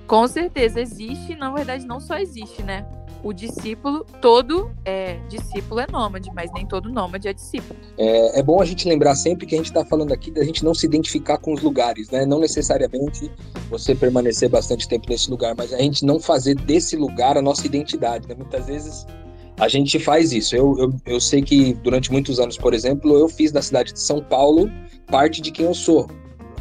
com 0.05 0.27
certeza 0.27 0.79
existe, 0.79 1.35
na 1.35 1.51
verdade 1.51 1.85
não 1.85 1.99
só 1.99 2.17
existe, 2.17 2.61
né? 2.61 2.85
O 3.23 3.33
discípulo, 3.33 4.03
todo 4.19 4.71
é, 4.83 5.19
discípulo 5.29 5.79
é 5.79 5.87
nômade, 5.91 6.31
mas 6.33 6.51
nem 6.53 6.65
todo 6.65 6.89
nômade 6.89 7.27
é 7.27 7.33
discípulo. 7.33 7.79
É, 7.97 8.39
é 8.39 8.43
bom 8.43 8.59
a 8.59 8.65
gente 8.65 8.87
lembrar 8.87 9.15
sempre 9.15 9.45
que 9.45 9.53
a 9.53 9.57
gente 9.57 9.67
está 9.67 9.85
falando 9.85 10.11
aqui 10.11 10.31
da 10.31 10.43
gente 10.43 10.65
não 10.65 10.73
se 10.73 10.87
identificar 10.87 11.37
com 11.37 11.53
os 11.53 11.61
lugares, 11.61 12.09
né? 12.09 12.25
Não 12.25 12.39
necessariamente 12.39 13.31
você 13.69 13.93
permanecer 13.93 14.49
bastante 14.49 14.87
tempo 14.87 15.07
nesse 15.07 15.29
lugar, 15.29 15.53
mas 15.55 15.71
a 15.71 15.77
gente 15.77 16.03
não 16.03 16.19
fazer 16.19 16.55
desse 16.55 16.95
lugar 16.95 17.37
a 17.37 17.41
nossa 17.41 17.65
identidade, 17.65 18.27
né? 18.27 18.33
Muitas 18.33 18.65
vezes 18.65 19.05
a 19.59 19.67
gente 19.67 19.99
faz 19.99 20.31
isso. 20.31 20.55
Eu, 20.55 20.75
eu, 20.79 20.93
eu 21.05 21.19
sei 21.21 21.43
que 21.43 21.73
durante 21.75 22.11
muitos 22.11 22.39
anos, 22.39 22.57
por 22.57 22.73
exemplo, 22.73 23.15
eu 23.17 23.29
fiz 23.29 23.51
da 23.51 23.61
cidade 23.61 23.93
de 23.93 23.99
São 23.99 24.19
Paulo 24.23 24.67
parte 25.07 25.41
de 25.41 25.51
quem 25.51 25.65
eu 25.65 25.75
sou. 25.75 26.09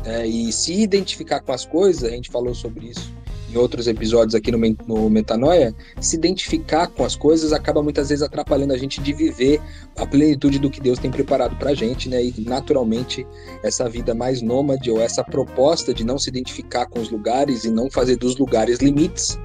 É, 0.04 0.26
e 0.26 0.52
se 0.52 0.82
identificar 0.82 1.40
com 1.40 1.52
as 1.52 1.64
coisas, 1.64 2.04
a 2.04 2.10
gente 2.10 2.30
falou 2.30 2.54
sobre 2.54 2.88
isso 2.88 3.19
em 3.50 3.56
outros 3.56 3.86
episódios 3.86 4.34
aqui 4.34 4.50
no, 4.50 4.58
no 4.86 5.10
Metanoia, 5.10 5.74
se 6.00 6.16
identificar 6.16 6.86
com 6.86 7.04
as 7.04 7.16
coisas 7.16 7.52
acaba 7.52 7.82
muitas 7.82 8.08
vezes 8.08 8.22
atrapalhando 8.22 8.72
a 8.72 8.78
gente 8.78 9.00
de 9.00 9.12
viver 9.12 9.60
a 9.96 10.06
plenitude 10.06 10.58
do 10.58 10.70
que 10.70 10.80
Deus 10.80 10.98
tem 10.98 11.10
preparado 11.10 11.56
para 11.56 11.70
a 11.70 11.74
gente, 11.74 12.08
né? 12.08 12.22
E 12.22 12.34
naturalmente 12.38 13.26
essa 13.62 13.88
vida 13.88 14.14
mais 14.14 14.40
nômade 14.40 14.90
ou 14.90 15.00
essa 15.00 15.24
proposta 15.24 15.92
de 15.92 16.04
não 16.04 16.18
se 16.18 16.28
identificar 16.28 16.86
com 16.86 17.00
os 17.00 17.10
lugares 17.10 17.64
e 17.64 17.70
não 17.70 17.90
fazer 17.90 18.16
dos 18.16 18.36
lugares 18.36 18.78
limites, 18.78 19.38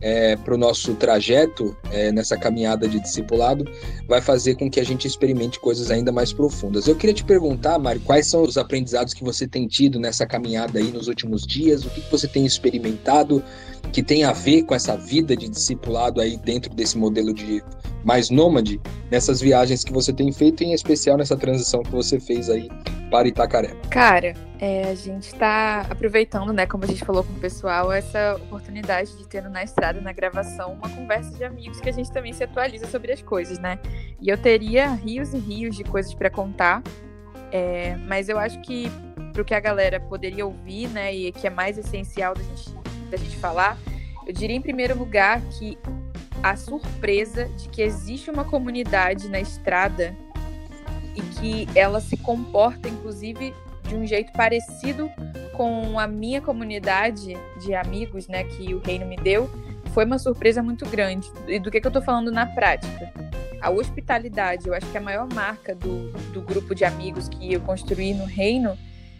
é, 0.00 0.36
para 0.36 0.54
o 0.54 0.58
nosso 0.58 0.94
trajeto 0.94 1.76
é, 1.90 2.12
nessa 2.12 2.36
caminhada 2.36 2.88
de 2.88 3.00
discipulado 3.00 3.64
vai 4.06 4.20
fazer 4.20 4.54
com 4.56 4.70
que 4.70 4.80
a 4.80 4.84
gente 4.84 5.06
experimente 5.06 5.58
coisas 5.60 5.90
ainda 5.90 6.12
mais 6.12 6.32
profundas. 6.32 6.86
Eu 6.86 6.96
queria 6.96 7.14
te 7.14 7.24
perguntar, 7.24 7.78
Mário, 7.78 8.00
quais 8.02 8.26
são 8.26 8.42
os 8.42 8.56
aprendizados 8.56 9.12
que 9.12 9.24
você 9.24 9.46
tem 9.46 9.66
tido 9.66 9.98
nessa 9.98 10.26
caminhada 10.26 10.78
aí 10.78 10.90
nos 10.92 11.08
últimos 11.08 11.46
dias? 11.46 11.84
O 11.84 11.90
que, 11.90 12.00
que 12.00 12.10
você 12.10 12.28
tem 12.28 12.46
experimentado 12.46 13.42
que 13.92 14.02
tem 14.02 14.24
a 14.24 14.32
ver 14.32 14.64
com 14.64 14.74
essa 14.74 14.96
vida 14.96 15.36
de 15.36 15.48
discipulado 15.48 16.20
aí 16.20 16.36
dentro 16.36 16.74
desse 16.74 16.98
modelo 16.98 17.32
de 17.32 17.62
mais 18.04 18.30
nômade, 18.30 18.80
nessas 19.10 19.40
viagens 19.40 19.84
que 19.84 19.92
você 19.92 20.12
tem 20.12 20.32
feito, 20.32 20.62
em 20.62 20.72
especial 20.72 21.16
nessa 21.16 21.36
transição 21.36 21.82
que 21.82 21.90
você 21.90 22.18
fez 22.18 22.48
aí 22.48 22.68
para 23.10 23.28
Itacaré? 23.28 23.74
Cara, 23.90 24.34
é, 24.60 24.90
a 24.90 24.94
gente 24.94 25.28
está 25.28 25.86
aproveitando, 25.88 26.52
né, 26.52 26.66
como 26.66 26.84
a 26.84 26.86
gente 26.86 27.04
falou 27.04 27.24
com 27.24 27.32
o 27.32 27.38
pessoal, 27.40 27.92
essa 27.92 28.36
oportunidade 28.36 29.16
de 29.16 29.26
ter 29.26 29.42
na 29.48 29.62
estrada, 29.62 30.00
na 30.00 30.12
gravação, 30.12 30.74
uma 30.74 30.88
conversa 30.88 31.36
de 31.36 31.44
amigos 31.44 31.80
que 31.80 31.88
a 31.88 31.92
gente 31.92 32.10
também 32.10 32.32
se 32.32 32.44
atualiza 32.44 32.86
sobre 32.86 33.12
as 33.12 33.22
coisas, 33.22 33.58
né? 33.58 33.78
E 34.20 34.28
eu 34.28 34.36
teria 34.36 34.88
rios 34.88 35.32
e 35.32 35.38
rios 35.38 35.76
de 35.76 35.84
coisas 35.84 36.12
para 36.14 36.28
contar, 36.28 36.82
é, 37.52 37.96
mas 38.06 38.28
eu 38.28 38.38
acho 38.38 38.60
que 38.60 38.90
para 39.32 39.42
o 39.42 39.44
que 39.44 39.54
a 39.54 39.60
galera 39.60 40.00
poderia 40.00 40.44
ouvir, 40.44 40.88
né, 40.88 41.14
e 41.14 41.32
que 41.32 41.46
é 41.46 41.50
mais 41.50 41.78
essencial 41.78 42.34
da 42.34 42.42
gente, 42.42 42.74
da 43.10 43.16
gente 43.16 43.36
falar, 43.36 43.78
eu 44.26 44.32
diria 44.32 44.56
em 44.56 44.60
primeiro 44.60 44.98
lugar 44.98 45.40
que 45.58 45.78
a 46.42 46.56
surpresa 46.56 47.46
de 47.56 47.68
que 47.68 47.82
existe 47.82 48.30
uma 48.30 48.44
comunidade 48.44 49.28
na 49.28 49.40
estrada 49.40 50.16
e 51.14 51.20
que 51.20 51.78
ela 51.78 52.00
se 52.00 52.16
comporta, 52.16 52.88
inclusive, 52.88 53.52
de 53.88 53.96
um 53.96 54.06
jeito 54.06 54.32
parecido 54.32 55.10
com 55.54 55.98
a 55.98 56.06
minha 56.06 56.40
comunidade 56.40 57.36
de 57.60 57.74
amigos, 57.74 58.28
né, 58.28 58.44
que 58.44 58.74
o 58.74 58.78
reino 58.78 59.06
me 59.06 59.16
deu, 59.16 59.50
foi 59.92 60.04
uma 60.04 60.18
surpresa 60.18 60.62
muito 60.62 60.86
grande. 60.86 61.28
E 61.48 61.58
do 61.58 61.70
que, 61.70 61.80
que 61.80 61.86
eu 61.86 61.90
tô 61.90 62.00
falando 62.00 62.30
na 62.30 62.46
prática? 62.46 63.12
A 63.60 63.70
hospitalidade, 63.70 64.68
eu 64.68 64.74
acho 64.74 64.88
que 64.90 64.96
a 64.96 65.00
maior 65.00 65.26
marca 65.32 65.74
do, 65.74 66.12
do 66.32 66.40
grupo 66.40 66.74
de 66.74 66.84
amigos 66.84 67.28
que 67.28 67.52
eu 67.52 67.60
construí 67.60 68.14
no 68.14 68.24
reino 68.24 68.78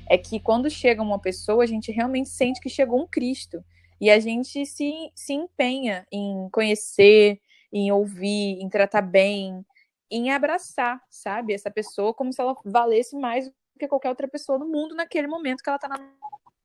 é 0.08 0.16
que 0.16 0.38
quando 0.38 0.70
chega 0.70 1.02
uma 1.02 1.18
pessoa, 1.18 1.64
a 1.64 1.66
gente 1.66 1.90
realmente 1.90 2.28
sente 2.28 2.60
que 2.60 2.68
chegou 2.68 3.02
um 3.02 3.06
Cristo. 3.06 3.64
E 4.00 4.10
a 4.10 4.18
gente 4.18 4.64
se, 4.64 5.10
se 5.14 5.32
empenha 5.32 6.06
em 6.12 6.48
conhecer, 6.50 7.40
em 7.72 7.90
ouvir, 7.90 8.60
em 8.60 8.68
tratar 8.68 9.02
bem, 9.02 9.64
em 10.10 10.30
abraçar, 10.30 11.02
sabe, 11.10 11.52
essa 11.52 11.70
pessoa 11.70 12.14
como 12.14 12.32
se 12.32 12.40
ela 12.40 12.56
valesse 12.64 13.16
mais 13.16 13.50
que 13.78 13.88
qualquer 13.88 14.08
outra 14.08 14.26
pessoa 14.26 14.58
no 14.58 14.66
mundo 14.66 14.94
naquele 14.94 15.26
momento 15.26 15.62
que 15.62 15.68
ela 15.68 15.76
está 15.76 15.88
na 15.88 15.98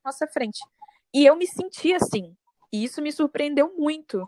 nossa 0.03 0.27
frente. 0.27 0.59
E 1.13 1.25
eu 1.25 1.35
me 1.35 1.45
senti 1.45 1.93
assim. 1.93 2.35
E 2.71 2.83
isso 2.83 3.01
me 3.01 3.11
surpreendeu 3.11 3.73
muito 3.77 4.27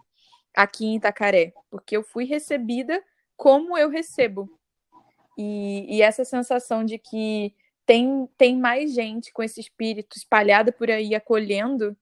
aqui 0.56 0.86
em 0.86 0.96
Itacaré, 0.98 1.52
porque 1.70 1.98
eu 1.98 2.04
fui 2.04 2.26
recebida 2.26 3.04
como 3.36 3.78
eu 3.78 3.90
recebo. 3.90 4.50
E, 5.38 5.98
e 5.98 6.02
essa 6.02 6.24
sensação 6.24 6.86
de 6.86 6.98
que 6.98 7.54
tem, 7.86 8.28
tem 8.38 8.58
mais 8.58 8.94
gente 8.94 9.34
com 9.34 9.44
esse 9.44 9.60
espírito 9.60 10.18
espalhada 10.18 10.72
por 10.72 10.90
aí 10.90 11.16
acolhendo 11.16 11.98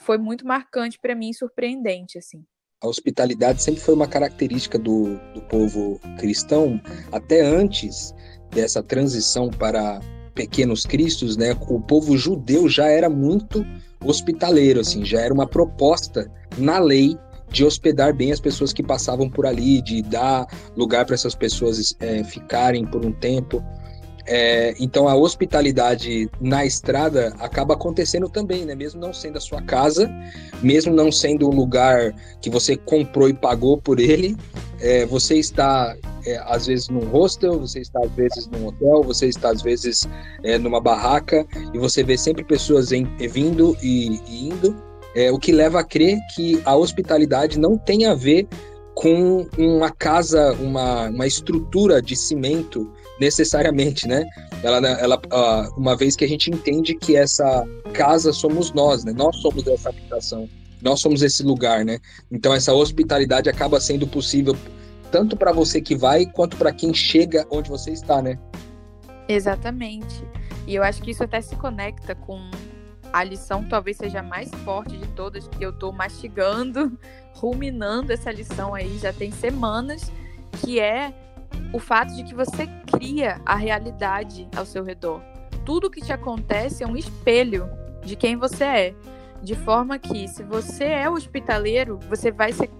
foi 0.00 0.18
muito 0.18 0.46
marcante 0.46 0.98
para 1.00 1.14
mim, 1.14 1.32
surpreendente 1.32 2.18
assim. 2.18 2.44
A 2.82 2.88
hospitalidade 2.88 3.62
sempre 3.62 3.80
foi 3.80 3.94
uma 3.94 4.08
característica 4.08 4.78
do, 4.78 5.16
do 5.34 5.42
povo 5.42 6.00
cristão, 6.18 6.80
até 7.12 7.42
antes 7.42 8.14
dessa 8.50 8.82
transição 8.82 9.50
para 9.50 10.00
pequenos 10.34 10.86
cristos, 10.86 11.36
né, 11.36 11.54
o 11.68 11.80
povo 11.80 12.16
judeu 12.16 12.68
já 12.68 12.86
era 12.86 13.10
muito 13.10 13.66
hospitaleiro, 14.02 14.80
assim, 14.80 15.04
já 15.04 15.20
era 15.20 15.34
uma 15.34 15.46
proposta 15.46 16.30
na 16.56 16.78
lei 16.78 17.18
de 17.50 17.64
hospedar 17.64 18.14
bem 18.14 18.32
as 18.32 18.40
pessoas 18.40 18.72
que 18.72 18.82
passavam 18.82 19.28
por 19.28 19.44
ali, 19.44 19.82
de 19.82 20.02
dar 20.02 20.46
lugar 20.76 21.04
para 21.04 21.14
essas 21.14 21.34
pessoas 21.34 21.94
é, 22.00 22.22
ficarem 22.24 22.86
por 22.86 23.04
um 23.04 23.12
tempo. 23.12 23.62
É, 24.26 24.74
então 24.78 25.08
a 25.08 25.14
hospitalidade 25.14 26.30
na 26.40 26.64
estrada 26.64 27.34
acaba 27.38 27.74
acontecendo 27.74 28.28
também, 28.28 28.64
né? 28.64 28.74
Mesmo 28.74 29.00
não 29.00 29.12
sendo 29.12 29.38
a 29.38 29.40
sua 29.40 29.62
casa, 29.62 30.10
mesmo 30.62 30.94
não 30.94 31.10
sendo 31.10 31.48
um 31.48 31.54
lugar 31.54 32.12
que 32.40 32.50
você 32.50 32.76
comprou 32.76 33.28
e 33.28 33.34
pagou 33.34 33.78
por 33.78 33.98
ele, 33.98 34.36
é, 34.80 35.04
você 35.06 35.36
está 35.36 35.96
é, 36.26 36.36
às 36.46 36.66
vezes 36.66 36.88
num 36.88 37.08
hostel, 37.08 37.58
você 37.58 37.80
está 37.80 38.00
às 38.04 38.12
vezes 38.12 38.46
num 38.48 38.66
hotel, 38.66 39.02
você 39.02 39.26
está 39.26 39.50
às 39.50 39.62
vezes 39.62 40.08
é, 40.42 40.58
numa 40.58 40.80
barraca 40.80 41.46
e 41.72 41.78
você 41.78 42.02
vê 42.02 42.16
sempre 42.16 42.44
pessoas 42.44 42.92
em, 42.92 43.04
vindo 43.28 43.76
e, 43.82 44.20
e 44.28 44.48
indo, 44.48 44.76
é, 45.14 45.30
o 45.32 45.38
que 45.38 45.52
leva 45.52 45.80
a 45.80 45.84
crer 45.84 46.18
que 46.34 46.60
a 46.64 46.76
hospitalidade 46.76 47.58
não 47.58 47.76
tem 47.76 48.06
a 48.06 48.14
ver 48.14 48.46
com 48.94 49.46
uma 49.56 49.90
casa, 49.90 50.52
uma, 50.60 51.08
uma 51.08 51.26
estrutura 51.26 52.02
de 52.02 52.14
cimento 52.14 52.90
necessariamente, 53.20 54.08
né? 54.08 54.24
Ela, 54.62 54.78
ela, 54.98 55.20
uma 55.76 55.94
vez 55.94 56.16
que 56.16 56.24
a 56.24 56.28
gente 56.28 56.50
entende 56.50 56.94
que 56.94 57.14
essa 57.14 57.64
casa 57.92 58.32
somos 58.32 58.72
nós, 58.72 59.04
né? 59.04 59.12
Nós 59.12 59.36
somos 59.36 59.66
essa 59.66 59.90
habitação, 59.90 60.48
nós 60.80 61.00
somos 61.00 61.22
esse 61.22 61.42
lugar, 61.42 61.84
né? 61.84 61.98
Então 62.32 62.54
essa 62.54 62.72
hospitalidade 62.72 63.48
acaba 63.48 63.78
sendo 63.78 64.06
possível 64.06 64.56
tanto 65.12 65.36
para 65.36 65.52
você 65.52 65.80
que 65.80 65.94
vai 65.94 66.24
quanto 66.24 66.56
para 66.56 66.72
quem 66.72 66.94
chega 66.94 67.46
onde 67.50 67.68
você 67.68 67.90
está, 67.90 68.22
né? 68.22 68.38
Exatamente. 69.28 70.24
E 70.66 70.74
eu 70.74 70.82
acho 70.82 71.02
que 71.02 71.10
isso 71.10 71.22
até 71.22 71.40
se 71.40 71.54
conecta 71.56 72.14
com 72.14 72.40
a 73.12 73.24
lição 73.24 73.64
talvez 73.68 73.96
seja 73.96 74.20
a 74.20 74.22
mais 74.22 74.48
forte 74.64 74.96
de 74.96 75.06
todas, 75.08 75.48
que 75.48 75.62
eu 75.64 75.70
estou 75.70 75.92
mastigando, 75.92 76.98
ruminando 77.34 78.12
essa 78.12 78.30
lição 78.30 78.74
aí 78.74 78.98
já 78.98 79.12
tem 79.12 79.30
semanas, 79.30 80.10
que 80.60 80.78
é 80.78 81.12
o 81.72 81.78
fato 81.78 82.14
de 82.14 82.24
que 82.24 82.34
você 82.34 82.66
cria 82.86 83.40
a 83.44 83.54
realidade 83.54 84.48
ao 84.56 84.66
seu 84.66 84.82
redor. 84.84 85.22
Tudo 85.64 85.90
que 85.90 86.00
te 86.00 86.12
acontece 86.12 86.82
é 86.82 86.86
um 86.86 86.96
espelho 86.96 87.68
de 88.02 88.16
quem 88.16 88.36
você 88.36 88.64
é. 88.64 88.94
De 89.42 89.54
forma 89.54 89.98
que, 89.98 90.28
se 90.28 90.42
você 90.42 90.84
é 90.84 91.08
hospitaleiro, 91.08 91.98
você 92.08 92.30
vai 92.30 92.52
ser 92.52 92.70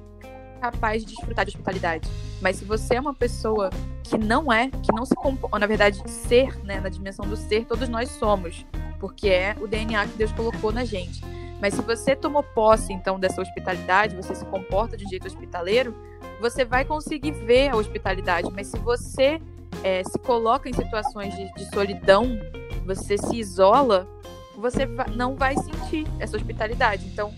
capaz 0.61 1.05
de 1.05 1.15
desfrutar 1.15 1.45
de 1.45 1.51
hospitalidade. 1.51 2.09
Mas 2.41 2.57
se 2.57 2.65
você 2.65 2.97
é 2.97 3.01
uma 3.01 3.15
pessoa 3.15 3.71
que 4.03 4.19
não 4.19 4.53
é, 4.53 4.69
que 4.69 4.93
não 4.93 5.07
se 5.07 5.15
compõe, 5.15 5.59
na 5.59 5.67
verdade, 5.67 6.03
ser, 6.09 6.63
né, 6.65 6.81
na 6.81 6.89
dimensão 6.89 7.27
do 7.27 7.37
ser, 7.37 7.65
todos 7.65 7.89
nós 7.89 8.11
somos, 8.11 8.67
porque 8.99 9.29
é 9.29 9.57
o 9.61 9.67
DNA 9.67 10.07
que 10.07 10.19
Deus 10.19 10.33
colocou 10.33 10.71
na 10.71 10.85
gente. 10.85 11.23
Mas 11.61 11.75
se 11.75 11.83
você 11.83 12.17
tomou 12.17 12.43
posse, 12.43 12.93
então, 12.93 13.19
dessa 13.19 13.41
hospitalidade, 13.41 14.17
você 14.17 14.35
se 14.35 14.45
comporta 14.47 14.97
de 14.97 15.05
jeito 15.05 15.27
hospitaleiro, 15.27 15.95
você 16.41 16.65
vai 16.65 16.85
conseguir 16.85 17.33
ver 17.33 17.69
a 17.69 17.77
hospitalidade. 17.77 18.51
Mas 18.53 18.69
se 18.69 18.79
você 18.79 19.41
é, 19.85 20.03
se 20.05 20.19
coloca 20.19 20.69
em 20.69 20.73
situações 20.73 21.35
de, 21.35 21.53
de 21.55 21.71
solidão, 21.71 22.39
você 22.85 23.17
se 23.17 23.37
isola, 23.37 24.09
você 24.57 24.87
não 25.15 25.37
vai 25.37 25.55
sentir 25.57 26.07
essa 26.19 26.37
hospitalidade. 26.37 27.07
Então, 27.07 27.33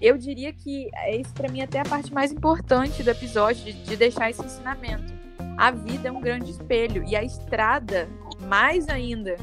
eu 0.00 0.18
diria 0.18 0.52
que 0.52 0.90
é 0.94 1.16
isso 1.16 1.32
para 1.32 1.48
mim 1.48 1.62
até 1.62 1.80
a 1.80 1.84
parte 1.84 2.12
mais 2.12 2.32
importante 2.32 3.02
do 3.02 3.10
episódio, 3.10 3.64
de, 3.64 3.72
de 3.72 3.96
deixar 3.96 4.30
esse 4.30 4.44
ensinamento. 4.44 5.14
A 5.56 5.70
vida 5.70 6.08
é 6.08 6.12
um 6.12 6.20
grande 6.20 6.50
espelho 6.50 7.02
e 7.04 7.16
a 7.16 7.22
estrada, 7.22 8.08
mais 8.40 8.88
ainda, 8.88 9.36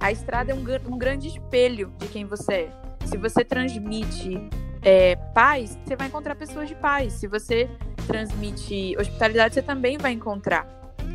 a 0.00 0.10
estrada 0.10 0.52
é 0.52 0.54
um, 0.54 0.64
um 0.94 0.98
grande 0.98 1.28
espelho 1.28 1.92
de 1.98 2.08
quem 2.08 2.24
você 2.24 2.52
é. 2.54 2.72
Se 3.04 3.16
você 3.16 3.44
transmite 3.44 4.48
é, 4.82 5.16
paz, 5.34 5.78
você 5.84 5.96
vai 5.96 6.06
encontrar 6.06 6.34
pessoas 6.36 6.68
de 6.68 6.74
paz. 6.74 7.14
Se 7.14 7.26
você 7.26 7.68
transmite 8.08 8.96
hospitalidade, 8.98 9.54
você 9.54 9.62
também 9.62 9.98
vai 9.98 10.12
encontrar. 10.12 10.66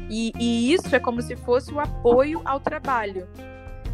E, 0.09 0.31
e 0.39 0.73
isso 0.73 0.95
é 0.95 0.99
como 0.99 1.21
se 1.21 1.35
fosse 1.35 1.73
o 1.73 1.79
apoio 1.79 2.41
ao 2.45 2.59
trabalho. 2.59 3.27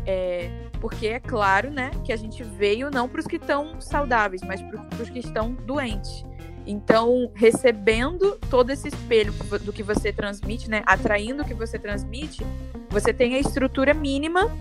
É, 0.06 0.50
porque 0.82 1.08
é 1.08 1.20
claro, 1.20 1.70
né, 1.72 1.92
que 2.04 2.12
a 2.12 2.18
gente 2.18 2.44
veio 2.44 2.92
não 2.92 3.08
para 3.08 3.20
os 3.20 3.28
que 3.28 3.38
estão 3.38 3.80
saudáveis, 3.80 4.42
mas 4.42 4.62
para 4.62 5.02
os 5.02 5.10
que 5.10 5.20
estão 5.20 5.54
doentes. 5.54 6.26
Então, 6.66 7.32
recebendo 7.36 8.38
todo 8.50 8.70
esse 8.70 8.88
espelho 8.88 9.34
do 9.62 9.74
que 9.74 9.82
você 9.82 10.12
transmite, 10.12 10.70
né, 10.70 10.84
atraindo 10.86 11.42
o 11.42 11.46
que 11.46 11.54
você 11.54 11.80
transmite, 11.80 12.46
você 12.90 13.14
tem 13.14 13.36
a 13.36 13.40
estrutura 13.40 13.94
mínima 13.94 14.52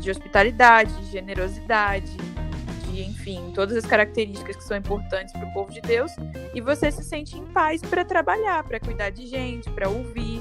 de 0.00 0.10
hospitalidade, 0.10 0.92
de 1.00 1.10
generosidade, 1.10 2.16
enfim, 3.00 3.52
todas 3.54 3.76
as 3.76 3.86
características 3.86 4.56
que 4.56 4.64
são 4.64 4.76
importantes 4.76 5.32
para 5.32 5.46
o 5.46 5.52
povo 5.52 5.72
de 5.72 5.80
Deus, 5.80 6.12
e 6.54 6.60
você 6.60 6.90
se 6.90 7.02
sente 7.02 7.36
em 7.36 7.44
paz 7.46 7.80
para 7.80 8.04
trabalhar, 8.04 8.62
para 8.64 8.78
cuidar 8.80 9.10
de 9.10 9.26
gente, 9.26 9.70
para 9.70 9.88
ouvir, 9.88 10.40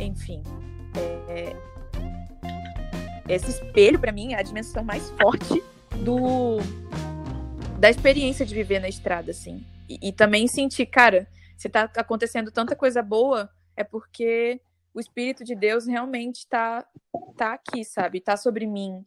enfim. 0.00 0.42
É, 1.28 1.54
esse 3.28 3.50
espelho, 3.50 3.98
para 3.98 4.12
mim, 4.12 4.32
é 4.32 4.38
a 4.38 4.42
dimensão 4.42 4.82
mais 4.82 5.10
forte 5.10 5.62
do 6.04 6.58
da 7.78 7.90
experiência 7.90 8.46
de 8.46 8.54
viver 8.54 8.78
na 8.78 8.88
estrada, 8.88 9.32
assim. 9.32 9.66
E, 9.88 10.08
e 10.08 10.12
também 10.12 10.46
sentir, 10.46 10.86
cara, 10.86 11.26
se 11.56 11.68
tá 11.68 11.90
acontecendo 11.96 12.50
tanta 12.52 12.76
coisa 12.76 13.02
boa, 13.02 13.50
é 13.76 13.82
porque 13.82 14.60
o 14.94 15.00
Espírito 15.00 15.42
de 15.42 15.54
Deus 15.54 15.86
realmente 15.86 16.38
está 16.38 16.86
tá 17.36 17.54
aqui, 17.54 17.84
sabe? 17.84 18.20
Tá 18.20 18.36
sobre 18.36 18.66
mim. 18.66 19.04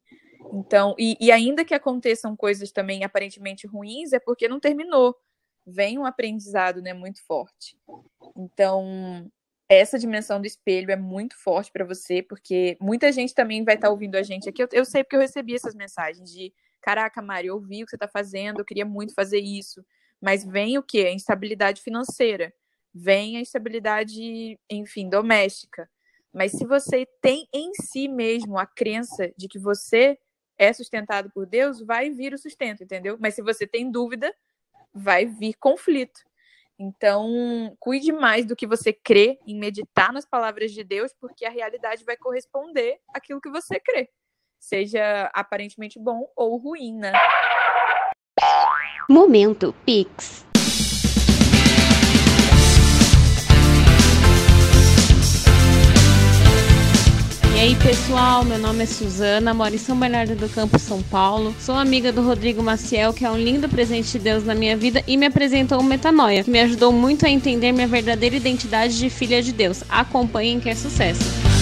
Então, 0.54 0.96
e, 0.98 1.18
e, 1.20 1.32
ainda 1.32 1.66
que 1.66 1.74
aconteçam 1.74 2.36
coisas 2.36 2.72
também 2.72 3.04
aparentemente 3.04 3.68
ruins, 3.68 4.14
é 4.14 4.20
porque 4.20 4.48
não 4.48 4.60
terminou. 4.60 5.16
Vem 5.66 5.98
um 5.98 6.06
aprendizado, 6.06 6.82
né, 6.82 6.94
muito 6.94 7.24
forte. 7.26 7.78
Então, 8.36 9.30
essa 9.68 9.98
dimensão 9.98 10.40
do 10.40 10.46
espelho 10.46 10.92
é 10.92 10.96
muito 10.96 11.36
forte 11.42 11.72
para 11.72 11.86
você, 11.86 12.22
porque 12.22 12.78
muita 12.80 13.12
gente 13.12 13.34
também 13.34 13.64
vai 13.64 13.76
estar 13.76 13.88
tá 13.88 13.92
ouvindo 13.92 14.16
a 14.16 14.24
gente 14.24 14.48
aqui. 14.48 14.62
Eu, 14.62 14.70
eu, 14.72 14.86
sei 14.86 15.04
porque 15.04 15.16
eu 15.16 15.22
recebi 15.22 15.56
essas 15.56 15.74
mensagens 15.74 16.32
de 16.32 16.54
caraca, 16.82 17.22
Mari, 17.22 17.48
eu 17.48 17.56
ouvi 17.56 17.82
o 17.82 17.86
que 17.86 17.90
você 17.90 17.96
está 17.96 18.08
fazendo, 18.08 18.60
eu 18.60 18.66
queria 18.66 18.86
muito 18.86 19.14
fazer 19.14 19.40
isso. 19.40 19.84
Mas 20.22 20.46
vem 20.46 20.78
o 20.78 20.84
quê? 20.84 21.08
A 21.08 21.14
instabilidade 21.14 21.82
financeira. 21.82 22.54
Vem 22.94 23.38
a 23.38 23.42
instabilidade, 23.42 24.60
enfim, 24.70 25.10
doméstica. 25.10 25.90
Mas 26.32 26.52
se 26.52 26.66
você 26.66 27.08
tem 27.22 27.48
em 27.54 27.72
si 27.74 28.08
mesmo 28.08 28.58
a 28.58 28.66
crença 28.66 29.32
de 29.38 29.48
que 29.48 29.58
você 29.58 30.18
é 30.58 30.72
sustentado 30.74 31.30
por 31.32 31.46
Deus, 31.46 31.82
vai 31.82 32.10
vir 32.10 32.34
o 32.34 32.38
sustento, 32.38 32.84
entendeu? 32.84 33.18
Mas 33.20 33.36
se 33.36 33.42
você 33.42 33.68
tem 33.68 33.92
dúvida, 33.92 34.34
vai 34.94 35.26
vir 35.26 35.56
conflito. 35.56 36.22
Então, 36.78 37.76
cuide 37.80 38.12
mais 38.12 38.46
do 38.46 38.56
que 38.56 38.68
você 38.68 38.92
crê 38.92 39.40
em 39.48 39.58
meditar 39.58 40.12
nas 40.12 40.26
palavras 40.26 40.74
de 40.74 40.84
Deus, 40.84 41.14
porque 41.20 41.46
a 41.46 41.50
realidade 41.50 42.04
vai 42.04 42.18
corresponder 42.18 43.00
àquilo 43.14 43.40
que 43.40 43.50
você 43.50 43.80
crê, 43.80 44.10
seja 44.60 45.32
aparentemente 45.34 45.98
bom 45.98 46.30
ou 46.36 46.58
ruim, 46.58 46.94
né? 46.98 47.14
Momento 49.10 49.74
Pix. 49.86 50.45
E 57.56 57.58
aí, 57.58 57.76
pessoal, 57.78 58.44
meu 58.44 58.60
nome 58.60 58.84
é 58.84 58.86
Suzana, 58.86 59.54
moro 59.54 59.74
em 59.74 59.78
São 59.78 59.98
Bernardo 59.98 60.36
do 60.36 60.50
Campo, 60.50 60.78
São 60.78 61.02
Paulo. 61.02 61.56
Sou 61.58 61.74
amiga 61.76 62.12
do 62.12 62.22
Rodrigo 62.22 62.62
Maciel, 62.62 63.14
que 63.14 63.24
é 63.24 63.32
um 63.32 63.38
lindo 63.38 63.70
presente 63.70 64.12
de 64.12 64.20
Deus 64.20 64.44
na 64.44 64.54
minha 64.54 64.76
vida 64.76 65.02
e 65.08 65.16
me 65.16 65.26
apresentou 65.26 65.80
o 65.80 65.84
Metanoia, 65.84 66.44
que 66.44 66.52
me 66.52 66.60
ajudou 66.60 66.92
muito 66.92 67.26
a 67.26 67.30
entender 67.30 67.72
minha 67.72 67.88
verdadeira 67.88 68.36
identidade 68.36 69.00
de 69.00 69.10
filha 69.10 69.42
de 69.42 69.54
Deus. 69.54 69.86
Acompanhem 69.88 70.60
que 70.60 70.70
é 70.70 70.76
sucesso. 70.76 71.55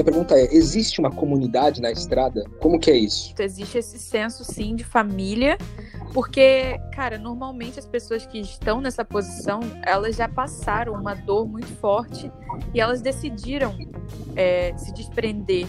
minha 0.00 0.04
pergunta 0.04 0.34
é: 0.34 0.54
existe 0.54 1.00
uma 1.00 1.10
comunidade 1.10 1.80
na 1.80 1.90
estrada? 1.90 2.44
Como 2.58 2.78
que 2.78 2.90
é 2.90 2.96
isso? 2.96 3.34
Existe 3.38 3.78
esse 3.78 3.98
senso 3.98 4.44
sim 4.44 4.74
de 4.74 4.84
família 4.84 5.58
porque, 6.12 6.76
cara, 6.92 7.18
normalmente 7.18 7.78
as 7.78 7.86
pessoas 7.86 8.26
que 8.26 8.40
estão 8.40 8.80
nessa 8.80 9.04
posição, 9.04 9.60
elas 9.84 10.16
já 10.16 10.28
passaram 10.28 10.94
uma 10.94 11.14
dor 11.14 11.46
muito 11.46 11.68
forte 11.76 12.30
e 12.74 12.80
elas 12.80 13.00
decidiram 13.00 13.76
é, 14.34 14.76
se 14.76 14.92
desprender 14.92 15.66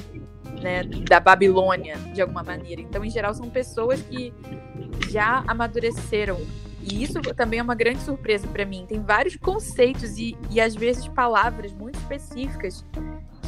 né, 0.62 0.84
da 1.08 1.20
Babilônia 1.20 1.96
de 2.14 2.22
alguma 2.22 2.44
maneira. 2.44 2.82
Então, 2.82 3.06
em 3.06 3.10
geral, 3.10 3.34
são 3.34 3.50
pessoas 3.50 4.02
que 4.02 4.34
já 5.10 5.44
amadureceram. 5.48 6.40
E 6.82 7.04
isso 7.04 7.22
também 7.36 7.60
é 7.60 7.64
uma 7.64 7.76
grande 7.76 8.02
surpresa 8.02 8.48
para 8.48 8.66
mim. 8.66 8.86
Tem 8.88 9.00
vários 9.00 9.36
conceitos 9.36 10.18
e, 10.18 10.36
e 10.50 10.60
às 10.60 10.74
vezes 10.74 11.08
palavras 11.08 11.72
muito 11.72 12.00
específicas 12.00 12.84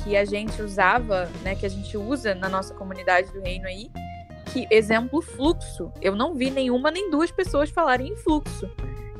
que 0.04 0.18
a 0.18 0.26
gente 0.26 0.62
usava, 0.62 1.30
né, 1.44 1.56
que 1.56 1.66
a 1.66 1.70
gente 1.70 1.98
usa 1.98 2.36
na 2.36 2.50
nossa 2.50 2.74
comunidade 2.74 3.32
do 3.32 3.42
reino 3.42 3.68
aí, 3.68 3.90
que, 4.52 4.68
exemplo, 4.70 5.22
fluxo. 5.22 5.92
Eu 6.02 6.16
não 6.16 6.34
vi 6.34 6.52
nenhuma 6.52 6.92
nem 6.92 7.10
duas 7.10 7.32
pessoas 7.32 7.70
falarem 7.70 8.10
em 8.10 8.16
fluxo. 8.18 8.70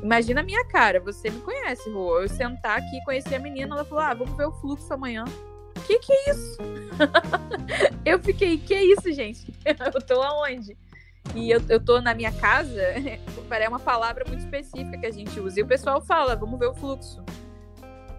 Imagina 0.02 0.42
a 0.42 0.44
minha 0.44 0.64
cara, 0.66 1.00
você 1.00 1.30
me 1.30 1.40
conhece, 1.40 1.90
Rô. 1.90 2.20
Eu 2.20 2.28
sentar 2.28 2.78
aqui, 2.78 3.02
conhecer 3.04 3.36
a 3.36 3.38
menina, 3.38 3.74
ela 3.74 3.84
falou: 3.84 4.04
ah, 4.04 4.12
vamos 4.12 4.36
ver 4.36 4.46
o 4.46 4.52
fluxo 4.52 4.92
amanhã. 4.92 5.24
Que 5.86 5.98
que 5.98 6.12
é 6.12 6.30
isso? 6.30 6.58
eu 8.04 8.18
fiquei, 8.18 8.58
que 8.58 8.74
é 8.74 8.84
isso, 8.84 9.10
gente? 9.12 9.52
eu 9.64 10.02
tô 10.02 10.20
aonde? 10.20 10.76
E 11.34 11.50
eu, 11.50 11.60
eu 11.68 11.82
tô 11.82 12.00
na 12.00 12.14
minha 12.14 12.30
casa, 12.32 12.82
é 13.50 13.68
uma 13.68 13.78
palavra 13.78 14.24
muito 14.26 14.40
específica 14.40 14.98
que 14.98 15.06
a 15.06 15.10
gente 15.10 15.40
usa. 15.40 15.58
E 15.58 15.62
o 15.62 15.66
pessoal 15.66 16.00
fala, 16.00 16.36
vamos 16.36 16.58
ver 16.58 16.66
o 16.66 16.74
fluxo. 16.74 17.24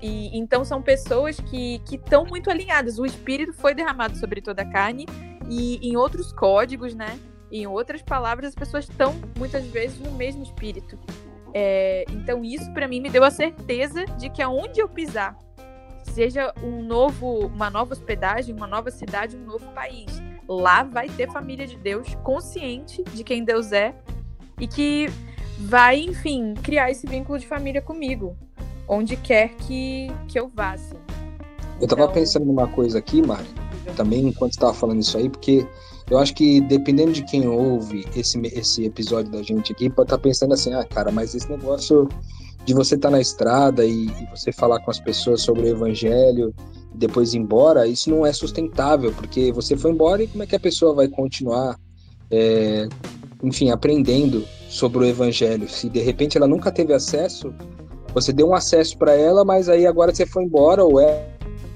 E 0.01 0.37
então 0.37 0.63
são 0.65 0.81
pessoas 0.81 1.39
que 1.39 1.81
estão 1.91 2.25
muito 2.25 2.49
alinhadas. 2.49 2.99
O 2.99 3.05
espírito 3.05 3.53
foi 3.53 3.73
derramado 3.73 4.17
sobre 4.17 4.41
toda 4.41 4.61
a 4.61 4.65
carne 4.65 5.05
e 5.49 5.77
em 5.87 5.95
outros 5.95 6.31
códigos, 6.31 6.93
né? 6.95 7.19
Em 7.51 7.67
outras 7.67 8.01
palavras, 8.01 8.49
as 8.49 8.55
pessoas 8.55 8.89
estão 8.89 9.15
muitas 9.37 9.65
vezes 9.67 9.99
no 9.99 10.11
mesmo 10.11 10.43
espírito. 10.43 10.99
É, 11.53 12.03
então 12.09 12.43
isso 12.43 12.69
para 12.73 12.87
mim 12.87 12.99
me 12.99 13.09
deu 13.09 13.23
a 13.23 13.31
certeza 13.31 14.05
de 14.17 14.29
que 14.29 14.41
aonde 14.41 14.81
eu 14.81 14.89
pisar, 14.89 15.37
seja 16.03 16.53
um 16.61 16.83
novo, 16.83 17.47
uma 17.47 17.69
nova 17.69 17.93
hospedagem, 17.93 18.53
uma 18.53 18.67
nova 18.67 18.91
cidade, 18.91 19.37
um 19.37 19.45
novo 19.45 19.65
país, 19.71 20.21
lá 20.47 20.83
vai 20.83 21.07
ter 21.07 21.31
família 21.31 21.65
de 21.65 21.77
Deus 21.77 22.13
consciente 22.23 23.03
de 23.03 23.23
quem 23.23 23.43
Deus 23.43 23.71
é 23.71 23.95
e 24.59 24.67
que 24.67 25.07
vai, 25.57 26.01
enfim, 26.01 26.53
criar 26.55 26.91
esse 26.91 27.07
vínculo 27.07 27.39
de 27.39 27.47
família 27.47 27.81
comigo, 27.81 28.37
onde 28.87 29.15
quer 29.15 29.49
que, 29.55 30.07
que 30.27 30.39
eu 30.39 30.49
vá. 30.53 30.73
Assim. 30.73 30.95
Eu 31.81 31.87
tava 31.87 32.03
então... 32.03 32.13
pensando 32.13 32.45
numa 32.45 32.67
coisa 32.67 32.99
aqui, 32.99 33.21
Mari 33.21 33.65
também 33.93 34.27
enquanto 34.27 34.53
estava 34.53 34.73
falando 34.73 35.01
isso 35.01 35.17
aí, 35.17 35.29
porque 35.29 35.65
eu 36.09 36.17
acho 36.17 36.33
que 36.33 36.61
dependendo 36.61 37.11
de 37.11 37.23
quem 37.23 37.47
ouve 37.47 38.05
esse, 38.15 38.39
esse 38.47 38.85
episódio 38.85 39.31
da 39.31 39.41
gente 39.41 39.71
aqui, 39.71 39.89
pode 39.89 40.07
estar 40.07 40.17
tá 40.17 40.23
pensando 40.23 40.53
assim, 40.53 40.73
ah, 40.73 40.83
cara, 40.83 41.11
mas 41.11 41.33
esse 41.33 41.49
negócio 41.49 42.07
de 42.65 42.73
você 42.73 42.95
estar 42.95 43.09
tá 43.09 43.15
na 43.15 43.21
estrada 43.21 43.85
e, 43.85 44.07
e, 44.07 44.27
você 44.35 44.51
falar 44.51 44.79
com 44.79 44.91
as 44.91 44.99
pessoas 44.99 45.41
sobre 45.41 45.63
o 45.63 45.67
evangelho 45.67 46.53
e 46.93 46.97
depois 46.97 47.33
ir 47.33 47.39
embora, 47.39 47.87
isso 47.87 48.09
não 48.09 48.25
é 48.25 48.33
sustentável, 48.33 49.11
porque 49.13 49.51
você 49.51 49.75
foi 49.75 49.91
embora 49.91 50.23
e 50.23 50.27
como 50.27 50.43
é 50.43 50.47
que 50.47 50.55
a 50.55 50.59
pessoa 50.59 50.93
vai 50.93 51.07
continuar, 51.07 51.79
é, 52.31 52.87
enfim, 53.43 53.69
aprendendo 53.69 54.45
sobre 54.69 54.99
o 54.99 55.05
evangelho? 55.05 55.69
Se 55.69 55.89
de 55.89 55.99
repente 55.99 56.37
ela 56.37 56.47
nunca 56.47 56.71
teve 56.71 56.93
acesso, 56.93 57.53
você 58.15 58.31
deu 58.31 58.47
um 58.47 58.55
acesso 58.55 58.97
para 58.97 59.13
ela, 59.13 59.43
mas 59.43 59.67
aí 59.67 59.85
agora 59.85 60.15
você 60.15 60.25
foi 60.25 60.45
embora 60.45 60.83
ou 60.83 61.01
é 61.01 61.27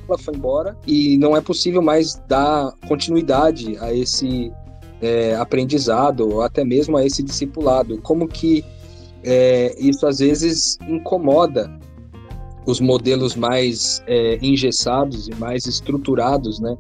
ela 0.08 0.17
foi 0.17 0.34
embora 0.34 0.75
e 0.88 1.17
não 1.17 1.38
é 1.38 1.41
possível 1.41 1.82
mais 1.82 2.15
dar 2.28 2.73
continuidade 2.88 3.78
a 3.80 3.93
esse 3.93 4.52
é, 5.02 5.36
aprendizado 5.36 6.28
ou 6.28 6.41
até 6.41 6.63
mesmo 6.63 6.97
a 6.97 7.06
esse 7.06 7.21
discipulado. 7.21 8.02
Como 8.02 8.28
que 8.28 8.63
é, 9.23 9.75
isso 9.78 10.08
às 10.08 10.19
vezes 10.19 10.78
incomoda 10.88 11.69
os 12.65 12.80
modelos 12.80 13.36
mais 13.36 14.02
é, 14.08 14.39
engessados 14.41 15.28
e 15.28 15.36
mais 15.36 15.65
estruturados, 15.65 16.60
né? 16.60 16.75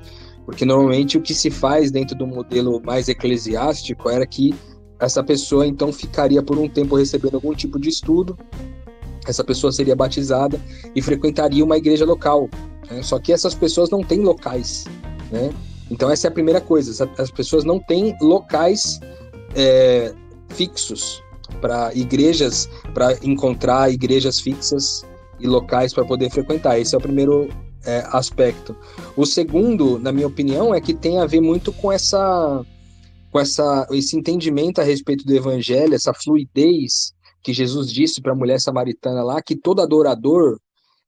Porque 0.45 0.65
normalmente 0.65 1.17
o 1.17 1.21
que 1.21 1.33
se 1.33 1.51
faz 1.51 1.91
dentro 1.91 2.17
do 2.17 2.25
modelo 2.25 2.81
mais 2.83 3.07
eclesiástico 3.09 4.09
era 4.09 4.25
que 4.25 4.55
essa 4.99 5.23
pessoa 5.23 5.67
então 5.67 5.93
ficaria 5.93 6.41
por 6.41 6.57
um 6.57 6.67
tempo 6.67 6.95
recebendo 6.95 7.35
algum 7.35 7.53
tipo 7.53 7.79
de 7.79 7.89
estudo, 7.89 8.37
essa 9.29 9.43
pessoa 9.43 9.71
seria 9.71 9.95
batizada 9.95 10.59
e 10.95 11.01
frequentaria 11.01 11.63
uma 11.63 11.77
igreja 11.77 12.03
local, 12.03 12.49
né? 12.89 13.01
Só 13.03 13.19
que 13.19 13.31
essas 13.31 13.53
pessoas 13.53 13.89
não 13.89 14.01
têm 14.01 14.21
locais, 14.21 14.85
né? 15.31 15.51
Então 15.89 16.09
essa 16.09 16.27
é 16.27 16.29
a 16.29 16.31
primeira 16.31 16.59
coisa. 16.59 17.09
As 17.17 17.31
pessoas 17.31 17.63
não 17.63 17.79
têm 17.79 18.15
locais 18.21 18.99
é, 19.55 20.13
fixos 20.49 21.23
para 21.61 21.93
igrejas, 21.93 22.69
para 22.93 23.13
encontrar 23.23 23.91
igrejas 23.91 24.39
fixas 24.39 25.05
e 25.39 25.47
locais 25.47 25.93
para 25.93 26.05
poder 26.05 26.29
frequentar. 26.31 26.79
Esse 26.79 26.95
é 26.95 26.97
o 26.97 27.01
primeiro 27.01 27.49
é, 27.85 28.03
aspecto. 28.11 28.75
O 29.15 29.25
segundo, 29.25 29.99
na 29.99 30.11
minha 30.11 30.27
opinião, 30.27 30.73
é 30.73 30.81
que 30.81 30.93
tem 30.93 31.19
a 31.19 31.25
ver 31.25 31.41
muito 31.41 31.71
com 31.71 31.91
essa 31.91 32.65
com 33.31 33.39
essa, 33.39 33.87
esse 33.91 34.17
entendimento 34.17 34.81
a 34.81 34.83
respeito 34.83 35.23
do 35.23 35.35
evangelho, 35.35 35.93
essa 35.93 36.11
fluidez 36.15 37.13
que 37.41 37.53
Jesus 37.53 37.91
disse 37.91 38.21
para 38.21 38.33
a 38.33 38.35
mulher 38.35 38.59
samaritana 38.59 39.23
lá, 39.23 39.41
que 39.41 39.55
todo 39.55 39.81
adorador 39.81 40.59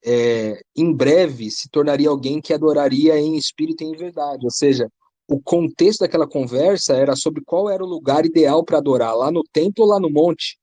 é, 0.03 0.61
em 0.75 0.93
breve 0.93 1.51
se 1.51 1.69
tornaria 1.69 2.09
alguém 2.09 2.41
que 2.41 2.53
adoraria 2.53 3.19
em 3.19 3.37
espírito 3.37 3.83
e 3.83 3.87
em 3.87 3.95
verdade. 3.95 4.45
Ou 4.45 4.51
seja, 4.51 4.89
o 5.27 5.39
contexto 5.39 6.01
daquela 6.01 6.27
conversa 6.27 6.93
era 6.93 7.15
sobre 7.15 7.41
qual 7.45 7.69
era 7.69 7.83
o 7.83 7.87
lugar 7.87 8.25
ideal 8.25 8.63
para 8.63 8.79
adorar, 8.79 9.15
lá 9.15 9.31
no 9.31 9.43
templo 9.51 9.85
ou 9.85 9.89
lá 9.89 9.99
no 9.99 10.09
monte, 10.09 10.57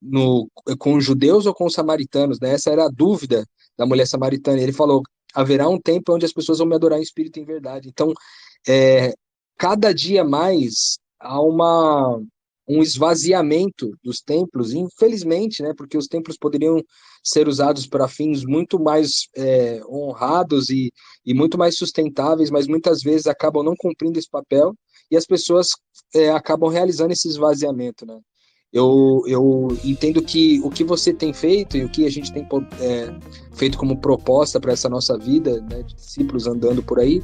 no, 0.00 0.48
com 0.78 0.94
os 0.94 1.04
judeus 1.04 1.46
ou 1.46 1.54
com 1.54 1.66
os 1.66 1.74
samaritanos. 1.74 2.40
Né? 2.40 2.54
Essa 2.54 2.70
era 2.70 2.86
a 2.86 2.90
dúvida 2.90 3.46
da 3.76 3.86
mulher 3.86 4.06
samaritana. 4.06 4.60
Ele 4.60 4.72
falou: 4.72 5.02
haverá 5.34 5.68
um 5.68 5.80
tempo 5.80 6.14
onde 6.14 6.24
as 6.24 6.32
pessoas 6.32 6.58
vão 6.58 6.66
me 6.66 6.74
adorar 6.74 6.98
em 6.98 7.02
espírito 7.02 7.38
e 7.38 7.42
em 7.42 7.44
verdade. 7.44 7.88
Então, 7.88 8.12
é, 8.66 9.14
cada 9.56 9.92
dia 9.92 10.24
mais 10.24 10.98
há 11.18 11.40
uma, 11.40 12.20
um 12.70 12.82
esvaziamento 12.82 13.96
dos 14.02 14.20
templos, 14.20 14.72
infelizmente, 14.72 15.60
né, 15.60 15.74
porque 15.76 15.98
os 15.98 16.06
templos 16.06 16.36
poderiam 16.38 16.80
ser 17.22 17.48
usados 17.48 17.84
para 17.84 18.06
fins 18.06 18.44
muito 18.44 18.78
mais 18.78 19.28
é, 19.36 19.80
honrados 19.88 20.70
e, 20.70 20.92
e 21.26 21.34
muito 21.34 21.58
mais 21.58 21.76
sustentáveis, 21.76 22.48
mas 22.48 22.68
muitas 22.68 23.02
vezes 23.02 23.26
acabam 23.26 23.64
não 23.64 23.74
cumprindo 23.76 24.20
esse 24.20 24.30
papel 24.30 24.72
e 25.10 25.16
as 25.16 25.26
pessoas 25.26 25.70
é, 26.14 26.30
acabam 26.30 26.70
realizando 26.70 27.12
esse 27.12 27.28
esvaziamento, 27.28 28.06
né? 28.06 28.20
Eu, 28.72 29.24
eu 29.26 29.76
entendo 29.84 30.22
que 30.22 30.60
o 30.62 30.70
que 30.70 30.84
você 30.84 31.12
tem 31.12 31.32
feito 31.32 31.76
e 31.76 31.84
o 31.84 31.88
que 31.88 32.06
a 32.06 32.10
gente 32.10 32.32
tem 32.32 32.46
é, 32.80 33.12
feito 33.52 33.76
como 33.76 33.96
proposta 33.96 34.60
para 34.60 34.72
essa 34.72 34.88
nossa 34.88 35.18
vida, 35.18 35.60
né, 35.62 35.82
de 35.82 35.96
discípulos 35.96 36.46
andando 36.46 36.80
por 36.80 37.00
aí, 37.00 37.20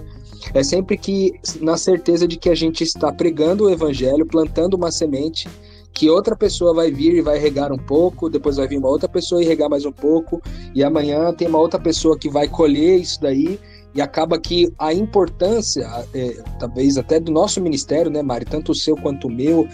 é 0.53 0.65
sempre 0.65 0.97
que 0.97 1.39
na 1.61 1.77
certeza 1.77 2.27
de 2.27 2.37
que 2.37 2.51
a 2.51 2.55
gente 2.55 2.83
está 2.83 3.13
pregando 3.13 3.65
o 3.65 3.71
evangelho, 3.71 4.27
plantando 4.27 4.75
uma 4.75 4.91
semente 4.91 5.49
que 5.93 6.11
outra 6.11 6.37
pessoa 6.37 6.75
vai 6.75 6.91
vir 6.91 7.15
e 7.15 7.23
vai 7.23 7.39
regar 7.39 7.73
um 7.73 7.79
pouco, 7.79 8.29
depois 8.29 8.57
vai 8.57 8.67
vir 8.67 8.77
uma 8.77 8.89
outra 8.89 9.09
pessoa 9.09 9.41
e 9.41 9.47
regar 9.47 9.71
mais 9.71 9.87
um 9.87 9.93
pouco, 9.93 10.43
e 10.75 10.83
amanhã 10.83 11.33
tem 11.33 11.49
uma 11.49 11.59
outra 11.59 11.81
pessoa 11.81 12.19
que 12.19 12.29
vai 12.29 12.49
colher 12.49 13.01
isso 13.01 13.19
daí, 13.21 13.59
e 13.97 14.03
acaba 14.03 14.39
que 14.39 14.71
a 14.79 14.93
importância, 14.93 15.89
é, 16.15 16.37
talvez 16.59 16.99
até 16.99 17.19
do 17.19 17.33
nosso 17.33 17.63
ministério, 17.63 18.11
né, 18.11 18.21
Mari, 18.21 18.45
tanto 18.45 18.73
o 18.73 18.75
seu 18.75 18.95
quanto 18.95 19.27
o 19.27 19.31
meu, 19.31 19.67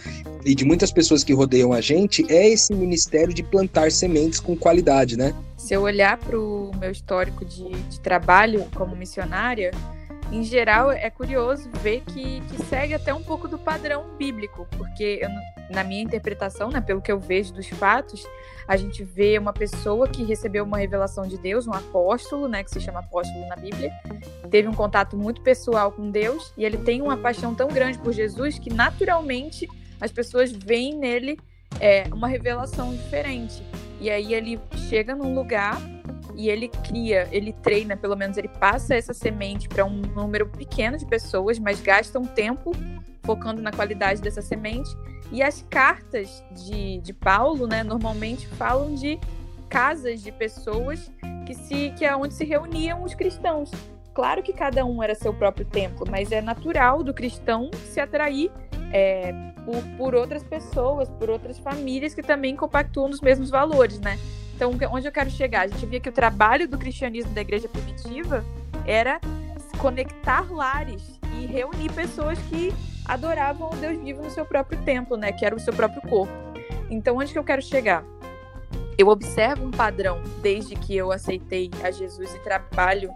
e 0.44 0.54
de 0.54 0.64
muitas 0.64 0.92
pessoas 0.92 1.24
que 1.24 1.34
rodeiam 1.34 1.72
a 1.72 1.80
gente, 1.80 2.24
é 2.32 2.48
esse 2.48 2.72
ministério 2.72 3.34
de 3.34 3.42
plantar 3.42 3.90
sementes 3.90 4.38
com 4.38 4.56
qualidade, 4.56 5.16
né? 5.16 5.34
Se 5.56 5.74
eu 5.74 5.82
olhar 5.82 6.16
para 6.18 6.38
o 6.38 6.70
meu 6.78 6.90
histórico 6.90 7.44
de, 7.44 7.68
de 7.68 8.00
trabalho 8.00 8.64
como 8.74 8.94
missionária, 8.94 9.72
em 10.30 10.44
geral, 10.44 10.92
é 10.92 11.10
curioso 11.10 11.68
ver 11.82 12.02
que, 12.06 12.40
que 12.42 12.64
segue 12.66 12.94
até 12.94 13.12
um 13.12 13.22
pouco 13.22 13.48
do 13.48 13.58
padrão 13.58 14.04
bíblico, 14.16 14.68
porque 14.78 15.20
eu, 15.20 15.28
na 15.74 15.82
minha 15.82 16.02
interpretação, 16.02 16.70
né, 16.70 16.80
pelo 16.80 17.02
que 17.02 17.10
eu 17.10 17.18
vejo 17.18 17.52
dos 17.52 17.68
fatos, 17.68 18.24
a 18.66 18.76
gente 18.76 19.04
vê 19.04 19.38
uma 19.38 19.52
pessoa 19.52 20.08
que 20.08 20.22
recebeu 20.24 20.64
uma 20.64 20.78
revelação 20.78 21.26
de 21.26 21.38
Deus, 21.38 21.66
um 21.66 21.72
apóstolo, 21.72 22.48
né, 22.48 22.62
que 22.62 22.70
se 22.70 22.80
chama 22.80 23.00
apóstolo 23.00 23.46
na 23.46 23.56
Bíblia, 23.56 23.90
teve 24.50 24.68
um 24.68 24.74
contato 24.74 25.16
muito 25.16 25.40
pessoal 25.42 25.92
com 25.92 26.10
Deus 26.10 26.52
e 26.56 26.64
ele 26.64 26.78
tem 26.78 27.02
uma 27.02 27.16
paixão 27.16 27.54
tão 27.54 27.68
grande 27.68 27.98
por 27.98 28.12
Jesus 28.12 28.58
que 28.58 28.72
naturalmente 28.72 29.68
as 30.00 30.10
pessoas 30.10 30.52
veem 30.52 30.96
nele 30.96 31.38
é, 31.80 32.04
uma 32.12 32.28
revelação 32.28 32.94
diferente. 32.94 33.62
E 34.00 34.10
aí 34.10 34.34
ele 34.34 34.60
chega 34.88 35.14
num 35.14 35.34
lugar 35.34 35.80
e 36.34 36.48
ele 36.48 36.68
cria, 36.68 37.28
ele 37.30 37.52
treina, 37.52 37.96
pelo 37.96 38.16
menos 38.16 38.36
ele 38.36 38.48
passa 38.48 38.94
essa 38.94 39.14
semente 39.14 39.68
para 39.68 39.84
um 39.84 40.00
número 40.00 40.48
pequeno 40.48 40.96
de 40.96 41.06
pessoas, 41.06 41.58
mas 41.58 41.80
gasta 41.80 42.18
um 42.18 42.24
tempo 42.24 42.72
focando 43.22 43.62
na 43.62 43.70
qualidade 43.70 44.20
dessa 44.20 44.42
semente. 44.42 44.90
E 45.32 45.42
as 45.42 45.64
cartas 45.70 46.44
de, 46.50 46.98
de 46.98 47.12
Paulo, 47.14 47.66
né, 47.66 47.82
normalmente 47.82 48.46
falam 48.46 48.94
de 48.94 49.18
casas 49.68 50.22
de 50.22 50.30
pessoas 50.30 51.10
que 51.46 51.54
se 51.54 51.90
que 51.96 52.04
é 52.04 52.14
onde 52.14 52.34
se 52.34 52.44
reuniam 52.44 53.02
os 53.02 53.14
cristãos. 53.14 53.70
Claro 54.12 54.42
que 54.42 54.52
cada 54.52 54.84
um 54.84 55.02
era 55.02 55.14
seu 55.14 55.32
próprio 55.32 55.64
templo, 55.64 56.06
mas 56.10 56.30
é 56.30 56.42
natural 56.42 57.02
do 57.02 57.14
cristão 57.14 57.70
se 57.90 57.98
atrair 57.98 58.52
é, 58.92 59.32
por, 59.64 59.82
por 59.96 60.14
outras 60.14 60.42
pessoas, 60.42 61.08
por 61.08 61.30
outras 61.30 61.58
famílias 61.58 62.14
que 62.14 62.22
também 62.22 62.54
compactuam 62.54 63.08
nos 63.08 63.22
mesmos 63.22 63.48
valores, 63.48 63.98
né? 64.00 64.18
Então, 64.54 64.70
onde 64.92 65.08
eu 65.08 65.12
quero 65.12 65.30
chegar? 65.30 65.62
A 65.62 65.66
gente 65.66 65.86
via 65.86 65.98
que 65.98 66.10
o 66.10 66.12
trabalho 66.12 66.68
do 66.68 66.76
cristianismo 66.76 67.32
da 67.32 67.40
igreja 67.40 67.68
primitiva 67.68 68.44
era 68.86 69.18
conectar 69.78 70.52
lares 70.52 71.18
e 71.38 71.46
reunir 71.46 71.90
pessoas 71.92 72.38
que 72.50 72.72
adoravam 73.04 73.70
o 73.70 73.76
Deus 73.76 73.98
vivo 74.02 74.22
no 74.22 74.30
seu 74.30 74.44
próprio 74.44 74.80
templo, 74.82 75.16
né? 75.16 75.32
Que 75.32 75.44
era 75.44 75.54
o 75.54 75.60
seu 75.60 75.72
próprio 75.72 76.02
corpo. 76.02 76.32
Então, 76.90 77.16
onde 77.16 77.32
que 77.32 77.38
eu 77.38 77.44
quero 77.44 77.62
chegar? 77.62 78.04
Eu 78.98 79.08
observo 79.08 79.64
um 79.64 79.70
padrão 79.70 80.22
desde 80.42 80.74
que 80.74 80.96
eu 80.96 81.10
aceitei 81.10 81.70
a 81.82 81.90
Jesus 81.90 82.34
e 82.34 82.38
trabalho 82.40 83.12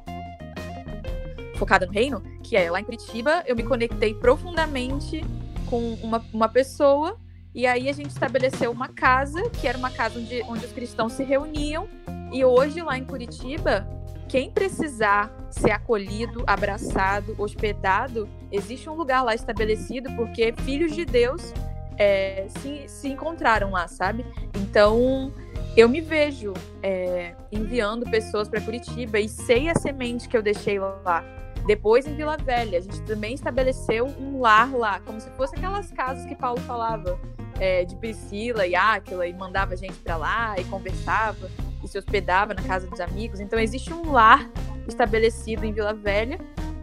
focada 1.56 1.86
no 1.86 1.92
reino, 1.92 2.20
que 2.42 2.56
é 2.56 2.70
lá 2.70 2.80
em 2.80 2.84
Curitiba, 2.84 3.42
eu 3.46 3.56
me 3.56 3.62
conectei 3.62 4.14
profundamente 4.14 5.24
com 5.66 5.94
uma, 6.02 6.24
uma 6.32 6.48
pessoa 6.48 7.18
e 7.56 7.66
aí 7.66 7.88
a 7.88 7.92
gente 7.92 8.10
estabeleceu 8.10 8.70
uma 8.70 8.88
casa, 8.88 9.48
que 9.48 9.66
era 9.66 9.78
uma 9.78 9.90
casa 9.90 10.18
onde, 10.18 10.42
onde 10.42 10.66
os 10.66 10.72
cristãos 10.72 11.14
se 11.14 11.24
reuniam. 11.24 11.88
E 12.30 12.44
hoje, 12.44 12.82
lá 12.82 12.98
em 12.98 13.04
Curitiba, 13.04 13.88
quem 14.28 14.50
precisar 14.50 15.32
ser 15.60 15.70
acolhido, 15.70 16.44
abraçado, 16.46 17.34
hospedado, 17.38 18.28
existe 18.50 18.88
um 18.88 18.94
lugar 18.94 19.22
lá 19.22 19.34
estabelecido, 19.34 20.10
porque 20.14 20.52
filhos 20.64 20.94
de 20.94 21.04
Deus 21.04 21.52
é, 21.98 22.46
se, 22.60 22.84
se 22.88 23.08
encontraram 23.08 23.70
lá, 23.70 23.88
sabe? 23.88 24.24
Então, 24.54 25.32
eu 25.76 25.88
me 25.88 26.00
vejo 26.00 26.52
é, 26.82 27.34
enviando 27.50 28.08
pessoas 28.10 28.48
para 28.48 28.60
Curitiba 28.60 29.18
e 29.18 29.28
sei 29.28 29.68
a 29.68 29.74
semente 29.74 30.28
que 30.28 30.36
eu 30.36 30.42
deixei 30.42 30.78
lá. 30.78 31.24
Depois, 31.66 32.06
em 32.06 32.14
Vila 32.14 32.36
Velha, 32.36 32.78
a 32.78 32.80
gente 32.80 33.02
também 33.02 33.34
estabeleceu 33.34 34.06
um 34.06 34.40
lar 34.40 34.72
lá, 34.74 35.00
como 35.00 35.20
se 35.20 35.28
fosse 35.30 35.56
aquelas 35.56 35.90
casas 35.90 36.24
que 36.24 36.36
Paulo 36.36 36.60
falava 36.60 37.18
é, 37.58 37.84
de 37.84 37.96
Priscila 37.96 38.66
e 38.66 38.74
Áquila 38.74 39.26
e 39.26 39.32
mandava 39.32 39.76
gente 39.76 39.98
para 39.98 40.16
lá 40.16 40.54
e 40.58 40.64
conversava 40.64 41.50
e 41.82 41.88
se 41.88 41.98
hospedava 41.98 42.54
na 42.54 42.62
casa 42.62 42.86
dos 42.86 43.00
amigos. 43.00 43.40
Então 43.40 43.58
existe 43.58 43.92
um 43.92 44.12
lar 44.12 44.48
estabelecido 44.86 45.64
em 45.64 45.72
Vila 45.72 45.94
Velha 45.94 46.38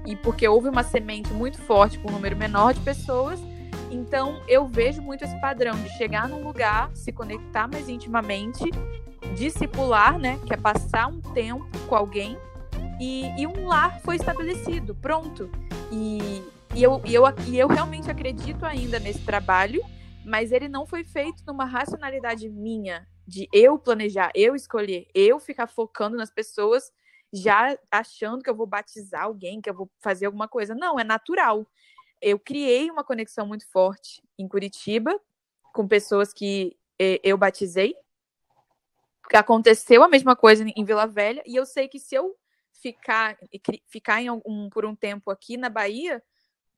e 0.06 0.16
porque 0.16 0.48
houve 0.48 0.70
uma 0.70 0.84
semente 0.84 1.32
muito 1.34 1.58
forte 1.62 1.98
com 2.00 2.10
um 2.10 2.14
número 2.14 2.36
menor 2.36 2.74
de 2.74 2.80
pessoas, 2.82 3.40
então 3.90 4.42
eu 4.48 4.68
vejo 4.68 5.02
muito 5.02 5.24
esse 5.24 5.40
padrão 5.40 5.76
de 5.82 5.90
chegar 5.98 6.28
num 6.28 6.44
lugar, 6.44 6.92
se 6.94 7.12
conectar 7.12 7.68
mais 7.68 7.88
intimamente, 7.88 8.64
discipular, 9.36 10.20
né, 10.20 10.40
que 10.46 10.54
é 10.54 10.58
passar 10.58 11.08
um 11.08 11.22
tempo 11.22 11.66
com 11.88 11.96
alguém 11.96 12.38
e, 13.00 13.26
e 13.40 13.48
um 13.48 13.68
lar 13.68 14.00
foi 14.02 14.18
estabelecido, 14.18 14.94
pronto. 14.96 15.50
E, 15.92 16.44
e, 16.76 16.84
eu, 16.84 17.02
e, 17.06 17.14
eu, 17.14 17.24
e 17.48 17.58
eu 17.58 17.68
realmente 17.68 18.12
acredito 18.12 18.66
ainda 18.66 19.00
nesse 19.00 19.22
trabalho 19.22 19.82
mas 20.24 20.52
ele 20.52 20.68
não 20.68 20.86
foi 20.86 21.04
feito 21.04 21.44
numa 21.46 21.66
racionalidade 21.66 22.50
minha 22.50 23.08
de 23.28 23.48
eu 23.54 23.78
planejar, 23.78 24.32
eu 24.36 24.56
escolher, 24.56 25.08
eu 25.14 25.40
ficar 25.40 25.68
focando 25.68 26.18
nas 26.18 26.32
pessoas 26.32 26.92
já 27.34 27.76
achando 27.90 28.44
que 28.44 28.50
eu 28.50 28.56
vou 28.56 28.68
batizar 28.68 29.24
alguém, 29.24 29.60
que 29.60 29.70
eu 29.70 29.74
vou 29.74 29.90
fazer 30.00 30.28
alguma 30.28 30.48
coisa. 30.48 30.76
Não, 30.76 31.00
é 31.00 31.04
natural. 31.04 31.66
Eu 32.22 32.40
criei 32.40 32.92
uma 32.92 33.04
conexão 33.04 33.48
muito 33.48 33.68
forte 33.72 34.22
em 34.38 34.48
Curitiba 34.48 35.20
com 35.74 35.88
pessoas 35.88 36.32
que 36.32 36.78
eu 37.24 37.36
batizei. 37.38 37.96
Aconteceu 39.34 40.04
a 40.04 40.08
mesma 40.08 40.36
coisa 40.36 40.64
em 40.64 40.86
Vila 40.86 41.08
Velha 41.08 41.42
e 41.46 41.56
eu 41.56 41.66
sei 41.66 41.88
que 41.88 42.00
se 42.00 42.14
eu 42.14 42.38
ficar 42.72 43.38
ficar 43.88 44.22
em 44.22 44.28
algum, 44.28 44.70
por 44.70 44.86
um 44.86 44.96
tempo 44.96 45.32
aqui 45.32 45.58
na 45.58 45.70
Bahia, 45.70 46.22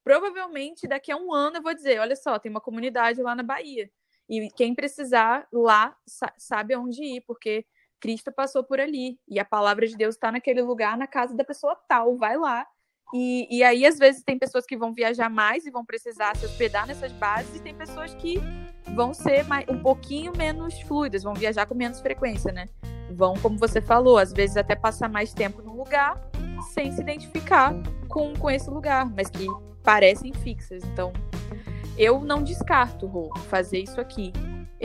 provavelmente 0.04 0.88
daqui 0.88 1.12
a 1.12 1.18
um 1.18 1.34
ano 1.34 1.58
eu 1.58 1.62
vou 1.62 1.74
dizer: 1.74 2.00
olha 2.00 2.15
só, 2.15 2.39
tem 2.39 2.50
uma 2.50 2.62
comunidade 2.62 3.22
lá 3.22 3.36
na 3.36 3.44
Bahia. 3.44 3.91
E 4.30 4.50
quem 4.52 4.74
precisar 4.74 5.48
lá 5.52 5.96
sabe 6.38 6.76
onde 6.76 7.04
ir, 7.04 7.22
porque 7.22 7.65
Cristo 7.99 8.31
passou 8.31 8.63
por 8.63 8.79
ali. 8.79 9.19
E 9.27 9.39
a 9.39 9.45
palavra 9.45 9.88
de 9.88 9.95
Deus 9.95 10.15
está 10.15 10.31
naquele 10.31 10.62
lugar, 10.62 10.97
na 10.97 11.08
casa 11.08 11.36
da 11.36 11.43
pessoa 11.43 11.75
tal. 11.88 12.17
Vai 12.17 12.38
lá. 12.38 12.65
E, 13.13 13.47
e 13.49 13.63
aí, 13.63 13.86
às 13.86 13.97
vezes, 13.97 14.23
tem 14.23 14.38
pessoas 14.38 14.65
que 14.65 14.75
vão 14.75 14.93
viajar 14.93 15.29
mais 15.29 15.65
e 15.65 15.71
vão 15.71 15.86
precisar 15.86 16.36
se 16.36 16.45
hospedar 16.45 16.88
nessas 16.88 17.12
bases, 17.13 17.55
e 17.55 17.62
tem 17.62 17.73
pessoas 17.73 18.13
que 18.15 18.39
vão 18.93 19.13
ser 19.13 19.45
mais, 19.45 19.65
um 19.69 19.79
pouquinho 19.79 20.34
menos 20.36 20.79
fluidas, 20.81 21.23
vão 21.23 21.34
viajar 21.34 21.65
com 21.65 21.75
menos 21.75 22.01
frequência, 22.01 22.51
né? 22.51 22.67
Vão, 23.12 23.36
como 23.36 23.58
você 23.58 23.81
falou, 23.81 24.17
às 24.17 24.34
vezes 24.34 24.58
até 24.58 24.75
passar 24.75 25.08
mais 25.08 25.34
tempo 25.34 25.62
no 25.62 25.77
lugar 25.77 26.19
sem 26.73 26.91
se 26.91 27.01
identificar 27.01 27.73
com, 28.10 28.34
com 28.34 28.49
esse 28.49 28.69
lugar, 28.69 29.05
mas 29.05 29.29
que 29.29 29.45
parecem 29.84 30.34
fixas. 30.34 30.84
Então, 30.84 31.13
eu 31.97 32.19
não 32.19 32.43
descarto, 32.43 33.10
fazer 33.49 33.79
isso 33.79 34.01
aqui. 34.01 34.34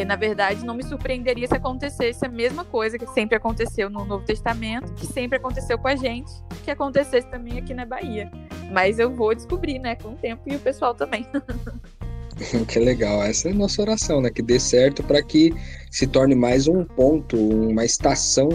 E, 0.01 0.05
na 0.05 0.17
verdade, 0.17 0.65
não 0.65 0.75
me 0.75 0.83
surpreenderia 0.83 1.47
se 1.47 1.55
acontecesse 1.55 2.25
a 2.25 2.29
mesma 2.29 2.65
coisa 2.65 2.99
que 2.99 3.07
sempre 3.09 3.37
aconteceu 3.37 3.91
no 3.91 4.05
Novo 4.05 4.25
Testamento, 4.25 4.95
que 4.95 5.07
sempre 5.07 5.37
aconteceu 5.37 5.79
com 5.79 5.89
a 5.89 5.95
gente, 5.95 6.33
que 6.65 6.71
acontecesse 6.71 7.29
também 7.31 7.59
aqui 7.59 7.75
na 7.75 7.85
Bahia. 7.85 8.31
Mas 8.73 8.99
eu 8.99 9.15
vou 9.15 9.35
descobrir, 9.35 9.79
né, 9.79 9.97
com 9.97 10.11
o 10.11 10.17
tempo 10.17 10.43
e 10.47 10.57
o 10.57 10.59
pessoal 10.59 10.95
também. 10.95 11.27
que 12.67 12.79
legal. 12.79 13.23
Essa 13.23 13.49
é 13.49 13.53
a 13.53 13.55
nossa 13.55 13.83
oração, 13.83 14.21
né? 14.21 14.31
Que 14.31 14.43
dê 14.43 14.59
certo 14.59 15.03
para 15.03 15.23
que 15.23 15.53
se 15.91 16.07
torne 16.07 16.35
mais 16.35 16.67
um 16.67 16.85
ponto, 16.85 17.37
uma 17.37 17.85
estação 17.85 18.49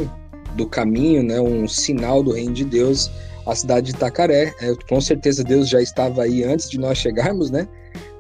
do 0.56 0.68
caminho, 0.68 1.24
né? 1.24 1.40
Um 1.40 1.68
sinal 1.68 2.24
do 2.24 2.32
reino 2.32 2.54
de 2.54 2.66
Deus, 2.66 3.12
a 3.46 3.56
cidade 3.56 3.92
de 3.92 3.98
Itacaré. 3.98 4.54
É, 4.60 4.74
com 4.90 5.00
certeza 5.00 5.44
Deus 5.44 5.70
já 5.70 5.82
estava 5.82 6.24
aí 6.24 6.44
antes 6.44 6.70
de 6.70 6.80
nós 6.80 6.98
chegarmos, 6.98 7.52
né? 7.52 7.68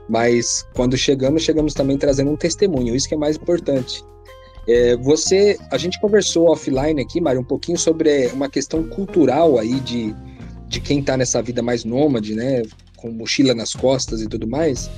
Mas 0.07 0.67
quando 0.73 0.97
chegamos, 0.97 1.43
chegamos 1.43 1.73
também 1.73 1.97
trazendo 1.97 2.31
um 2.31 2.35
testemunho, 2.35 2.95
isso 2.95 3.07
que 3.07 3.15
é 3.15 3.17
mais 3.17 3.35
importante. 3.35 4.03
É, 4.67 4.95
você, 4.97 5.57
a 5.71 5.77
gente 5.77 5.99
conversou 5.99 6.49
offline 6.49 7.01
aqui, 7.01 7.21
Mário, 7.21 7.41
um 7.41 7.45
pouquinho 7.45 7.77
sobre 7.77 8.27
uma 8.27 8.49
questão 8.49 8.83
cultural 8.83 9.59
aí 9.59 9.79
de, 9.79 10.15
de 10.67 10.79
quem 10.79 10.99
está 10.99 11.15
nessa 11.15 11.41
vida 11.41 11.61
mais 11.61 11.83
nômade, 11.83 12.33
né, 12.35 12.63
com 12.97 13.11
mochila 13.11 13.53
nas 13.53 13.73
costas 13.73 14.21
e 14.21 14.27
tudo 14.27 14.47
mais, 14.47 14.89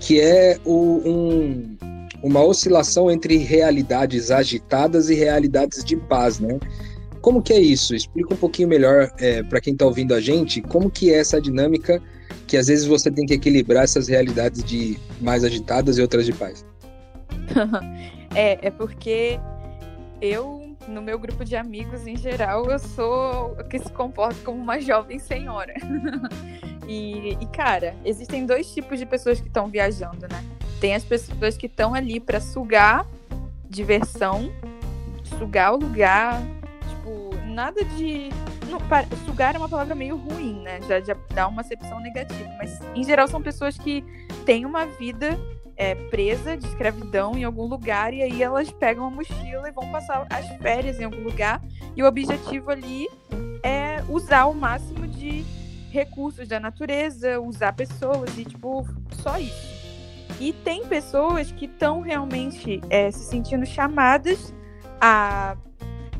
que 0.00 0.20
é 0.20 0.58
o, 0.64 1.02
um, 1.04 1.76
uma 2.22 2.42
oscilação 2.42 3.10
entre 3.10 3.36
realidades 3.36 4.30
agitadas 4.30 5.10
e 5.10 5.14
realidades 5.14 5.84
de 5.84 5.96
paz, 5.96 6.38
né? 6.38 6.58
Como 7.20 7.42
que 7.42 7.52
é 7.52 7.60
isso? 7.60 7.94
Explica 7.94 8.32
um 8.32 8.36
pouquinho 8.36 8.68
melhor 8.68 9.12
é, 9.18 9.42
para 9.42 9.60
quem 9.60 9.74
está 9.74 9.84
ouvindo 9.84 10.14
a 10.14 10.20
gente, 10.20 10.62
como 10.62 10.90
que 10.90 11.12
é 11.12 11.18
essa 11.18 11.38
dinâmica 11.38 12.02
que 12.46 12.56
às 12.56 12.66
vezes 12.66 12.84
você 12.86 13.10
tem 13.10 13.26
que 13.26 13.34
equilibrar 13.34 13.84
essas 13.84 14.08
realidades 14.08 14.64
de 14.64 14.98
mais 15.20 15.44
agitadas 15.44 15.98
e 15.98 16.02
outras 16.02 16.26
de 16.26 16.32
paz. 16.32 16.64
é, 18.34 18.66
é 18.66 18.70
porque 18.70 19.38
eu, 20.20 20.76
no 20.88 21.00
meu 21.00 21.18
grupo 21.18 21.44
de 21.44 21.56
amigos 21.56 22.06
em 22.06 22.16
geral, 22.16 22.70
eu 22.70 22.78
sou 22.78 23.56
que 23.68 23.78
se 23.78 23.92
comporta 23.92 24.36
como 24.44 24.60
uma 24.60 24.80
jovem 24.80 25.18
senhora. 25.18 25.74
e, 26.88 27.36
e, 27.40 27.46
cara, 27.46 27.94
existem 28.04 28.46
dois 28.46 28.72
tipos 28.72 28.98
de 28.98 29.06
pessoas 29.06 29.40
que 29.40 29.48
estão 29.48 29.68
viajando, 29.68 30.26
né? 30.28 30.44
Tem 30.80 30.94
as 30.94 31.04
pessoas 31.04 31.56
que 31.56 31.66
estão 31.66 31.94
ali 31.94 32.18
para 32.18 32.40
sugar 32.40 33.06
diversão, 33.70 34.52
sugar 35.38 35.72
o 35.72 35.76
lugar, 35.76 36.42
tipo, 36.88 37.30
nada 37.46 37.84
de 37.84 38.30
sugar 39.24 39.54
é 39.54 39.58
uma 39.58 39.68
palavra 39.68 39.94
meio 39.94 40.16
ruim, 40.16 40.60
né? 40.62 40.80
Já, 40.82 41.00
já 41.00 41.16
dá 41.34 41.48
uma 41.48 41.62
acepção 41.62 42.00
negativa. 42.00 42.50
Mas, 42.58 42.78
em 42.94 43.04
geral, 43.04 43.26
são 43.28 43.42
pessoas 43.42 43.76
que 43.76 44.04
têm 44.44 44.64
uma 44.64 44.86
vida 44.86 45.38
é, 45.76 45.94
presa 45.94 46.56
de 46.56 46.66
escravidão 46.66 47.36
em 47.36 47.44
algum 47.44 47.64
lugar 47.64 48.12
e 48.12 48.22
aí 48.22 48.42
elas 48.42 48.70
pegam 48.70 49.06
a 49.06 49.10
mochila 49.10 49.66
e 49.66 49.72
vão 49.72 49.90
passar 49.90 50.26
as 50.28 50.46
férias 50.58 51.00
em 51.00 51.04
algum 51.04 51.22
lugar. 51.22 51.62
E 51.96 52.02
o 52.02 52.06
objetivo 52.06 52.70
ali 52.70 53.08
é 53.62 54.04
usar 54.08 54.46
o 54.46 54.54
máximo 54.54 55.06
de 55.06 55.44
recursos 55.90 56.46
da 56.46 56.60
natureza, 56.60 57.40
usar 57.40 57.72
pessoas 57.72 58.36
e, 58.38 58.44
tipo, 58.44 58.86
só 59.22 59.38
isso. 59.38 59.80
E 60.38 60.52
tem 60.52 60.86
pessoas 60.86 61.50
que 61.52 61.66
estão 61.66 62.00
realmente 62.00 62.80
é, 62.88 63.10
se 63.10 63.24
sentindo 63.24 63.66
chamadas 63.66 64.54
a 65.00 65.56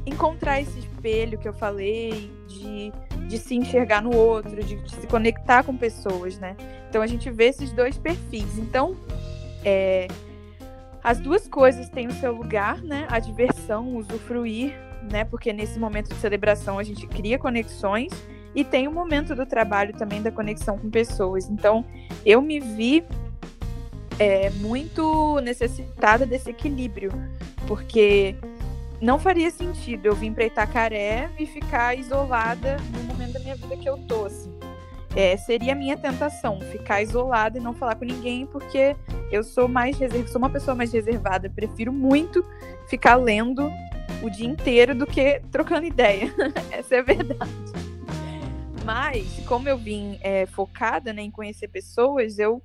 encontrar 0.07 0.61
esse 0.61 0.79
espelho 1.01 1.39
que 1.39 1.49
eu 1.49 1.53
falei, 1.53 2.31
de, 2.47 2.93
de 3.27 3.39
se 3.39 3.57
enxergar 3.57 4.03
no 4.03 4.15
outro, 4.15 4.63
de, 4.63 4.77
de, 4.77 4.95
se 4.95 5.07
conectar 5.07 5.65
com 5.65 5.77
pessoas, 5.77 6.39
né? 6.39 6.55
Então 6.89 7.01
a 7.01 7.07
gente 7.07 7.31
vê 7.31 7.47
esses 7.47 7.73
dois 7.73 7.97
perfis. 7.97 8.59
Então, 8.59 8.95
é, 9.65 10.07
as 11.03 11.19
duas 11.19 11.49
coisas 11.49 11.89
têm 11.89 12.07
o 12.07 12.13
seu 12.13 12.33
lugar, 12.33 12.83
né? 12.83 13.07
A 13.11 13.19
diversão, 13.19 13.97
usufruir, 13.97 14.75
né? 15.11 15.25
Porque 15.25 15.53
nesse 15.53 15.79
momento 15.79 16.11
de 16.11 16.17
celebração 16.17 16.79
a 16.79 16.83
gente 16.83 17.07
cria 17.07 17.39
conexões 17.39 18.13
e 18.55 18.63
tem 18.63 18.87
o 18.87 18.93
momento 18.93 19.35
do 19.35 19.47
trabalho 19.47 19.95
também 19.95 20.21
da 20.21 20.31
conexão 20.31 20.77
com 20.77 20.91
pessoas. 20.91 21.49
Então, 21.49 21.85
eu 22.27 22.43
me 22.43 22.61
vi 22.61 23.05
é, 24.19 24.51
muito 24.51 25.41
necessitada 25.41 26.27
desse 26.27 26.51
equilíbrio, 26.51 27.11
porque 27.67 28.37
não 29.01 29.19
faria 29.19 29.51
sentido 29.51 30.07
eu 30.07 30.15
vir 30.15 30.33
para 30.33 30.45
Itacaré 30.45 31.31
e 31.39 31.47
ficar 31.47 31.97
isolada 31.97 32.77
no 32.93 33.05
momento 33.05 33.33
da 33.33 33.41
minha 33.41 33.57
vida 33.57 33.77
que 33.77 33.89
eu 33.89 33.97
tô, 34.07 34.27
assim. 34.27 34.53
É, 35.17 35.37
seria 35.37 35.73
a 35.73 35.75
minha 35.75 35.97
tentação, 35.97 36.61
ficar 36.61 37.03
isolada 37.03 37.59
e 37.59 37.61
não 37.61 37.75
falar 37.75 37.97
com 37.97 38.05
ninguém, 38.05 38.47
porque 38.47 38.95
eu 39.33 39.43
sou 39.43 39.67
mais 39.67 39.99
reservada, 39.99 40.31
sou 40.31 40.39
uma 40.39 40.51
pessoa 40.51 40.75
mais 40.75 40.93
reservada. 40.93 41.51
Prefiro 41.51 41.93
muito 41.93 42.45
ficar 42.87 43.17
lendo 43.17 43.71
o 44.23 44.31
dia 44.31 44.47
inteiro 44.47 44.95
do 44.95 45.07
que 45.07 45.41
trocando 45.51 45.87
ideia. 45.87 46.33
Essa 46.71 46.97
é 46.97 46.99
a 46.99 47.03
verdade. 47.03 47.51
Mas, 48.85 49.27
como 49.47 49.69
eu 49.69 49.77
vim 49.77 50.19
é, 50.23 50.47
focada 50.47 51.13
né, 51.13 51.23
em 51.23 51.31
conhecer 51.31 51.69
pessoas, 51.69 52.39
eu 52.39 52.63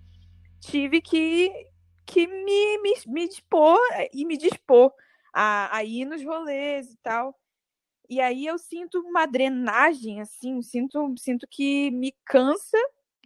tive 0.60 1.02
que, 1.02 1.52
que 2.06 2.28
me, 2.28 2.78
me, 2.82 2.94
me 3.08 3.28
dispor 3.28 3.80
e 4.14 4.26
me 4.26 4.38
dispor 4.38 4.92
a, 5.36 5.78
a 5.78 5.84
ir 5.86 6.06
nos 6.06 6.24
rolês 6.26 6.94
e 6.94 6.98
tal. 7.04 7.36
E 8.10 8.22
aí 8.22 8.46
eu 8.46 8.58
sinto 8.60 9.00
uma 9.02 9.26
drenagem, 9.26 10.22
assim, 10.22 10.62
sinto, 10.62 11.14
sinto 11.18 11.48
que 11.50 11.92
me 11.92 12.14
cansa 12.26 12.78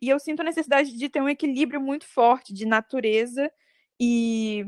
e 0.02 0.10
eu 0.10 0.20
sinto 0.20 0.42
a 0.42 0.46
necessidade 0.46 0.98
de 0.98 1.10
ter 1.10 1.22
um 1.22 1.30
equilíbrio 1.30 1.82
muito 1.82 2.06
forte 2.08 2.54
de 2.54 2.66
natureza 2.66 3.52
e, 4.00 4.66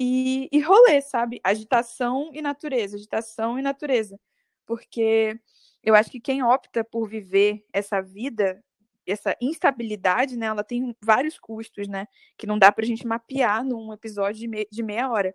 e, 0.00 0.48
e 0.52 0.60
rolê, 0.60 1.00
sabe? 1.02 1.40
Agitação 1.44 2.30
e 2.34 2.42
natureza, 2.42 2.96
agitação 2.96 3.58
e 3.58 3.62
natureza. 3.62 4.18
Porque 4.66 5.38
eu 5.82 5.94
acho 5.94 6.10
que 6.10 6.20
quem 6.20 6.42
opta 6.42 6.84
por 6.84 7.08
viver 7.08 7.64
essa 7.72 8.00
vida, 8.00 8.62
essa 9.06 9.36
instabilidade, 9.40 10.36
né, 10.36 10.46
ela 10.46 10.64
tem 10.64 10.96
vários 11.02 11.38
custos, 11.38 11.88
né? 11.88 12.06
Que 12.38 12.46
não 12.46 12.58
dá 12.58 12.72
pra 12.72 12.84
gente 12.86 13.06
mapear 13.06 13.64
num 13.64 13.92
episódio 13.92 14.40
de, 14.40 14.48
me 14.48 14.66
de 14.70 14.82
meia 14.82 15.10
hora. 15.10 15.34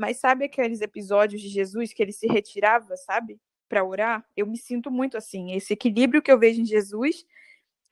Mas 0.00 0.16
sabe 0.16 0.46
aqueles 0.46 0.80
episódios 0.80 1.42
de 1.42 1.48
Jesus 1.50 1.92
que 1.92 2.02
ele 2.02 2.10
se 2.10 2.26
retirava, 2.26 2.96
sabe? 2.96 3.38
Para 3.68 3.84
orar? 3.84 4.24
Eu 4.34 4.46
me 4.46 4.56
sinto 4.56 4.90
muito 4.90 5.14
assim. 5.14 5.52
Esse 5.52 5.74
equilíbrio 5.74 6.22
que 6.22 6.32
eu 6.32 6.38
vejo 6.38 6.62
em 6.62 6.64
Jesus 6.64 7.26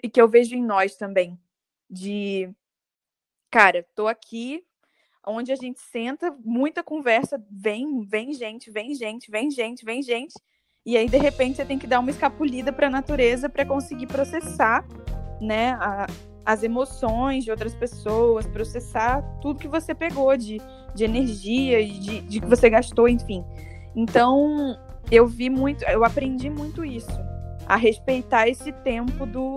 e 0.03 0.09
que 0.09 0.19
eu 0.19 0.27
vejo 0.27 0.57
em 0.57 0.65
nós 0.65 0.97
também. 0.97 1.39
De, 1.91 2.49
cara, 3.51 3.87
tô 3.95 4.09
aqui, 4.09 4.65
onde 5.23 5.53
a 5.53 5.55
gente 5.55 5.81
senta, 5.81 6.35
muita 6.43 6.83
conversa, 6.83 7.45
vem, 7.51 8.01
vem 8.01 8.33
gente, 8.33 8.71
vem 8.71 8.95
gente, 8.95 9.31
vem 9.31 9.51
gente, 9.51 9.85
vem 9.85 10.03
gente. 10.03 10.33
E 10.87 10.97
aí, 10.97 11.11
de 11.11 11.19
repente, 11.19 11.57
você 11.57 11.65
tem 11.67 11.79
que 11.79 11.87
dar 11.87 12.01
uma 12.01 12.11
escapulida 12.11 12.73
para 12.73 12.87
a 12.87 12.91
natureza 12.91 13.51
para 13.51 13.67
conseguir 13.67 14.07
processar 14.07 14.83
né, 15.43 15.73
a, 15.73 16.07
as 16.49 16.63
emoções 16.63 17.45
de 17.45 17.51
outras 17.51 17.75
pessoas, 17.75 18.47
processar 18.47 19.21
tudo 19.39 19.61
que 19.61 19.69
você 19.69 19.95
pegou 19.95 20.35
de, 20.35 20.57
de 20.95 21.05
energia 21.05 21.87
de, 21.87 22.21
de 22.23 22.41
que 22.41 22.47
você 22.47 22.71
gastou, 22.71 23.07
enfim. 23.07 23.45
Então, 23.95 24.75
eu 25.11 25.27
vi 25.27 25.51
muito, 25.51 25.85
eu 25.85 26.07
aprendi 26.07 26.49
muito 26.49 26.83
isso, 26.83 27.21
a 27.67 27.77
respeitar 27.77 28.49
esse 28.49 28.73
tempo 28.73 29.27
do 29.27 29.57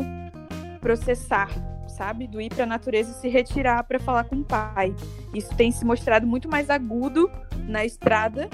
processar, 0.81 1.49
sabe? 1.87 2.27
Do 2.27 2.41
ir 2.41 2.49
para 2.49 2.65
a 2.65 2.67
natureza 2.67 3.11
e 3.11 3.21
se 3.21 3.29
retirar 3.29 3.85
para 3.85 3.97
falar 3.97 4.25
com 4.25 4.35
o 4.35 4.43
pai. 4.43 4.93
Isso 5.33 5.55
tem 5.55 5.71
se 5.71 5.85
mostrado 5.85 6.27
muito 6.27 6.49
mais 6.49 6.69
agudo 6.69 7.31
na 7.69 7.85
estrada 7.85 8.49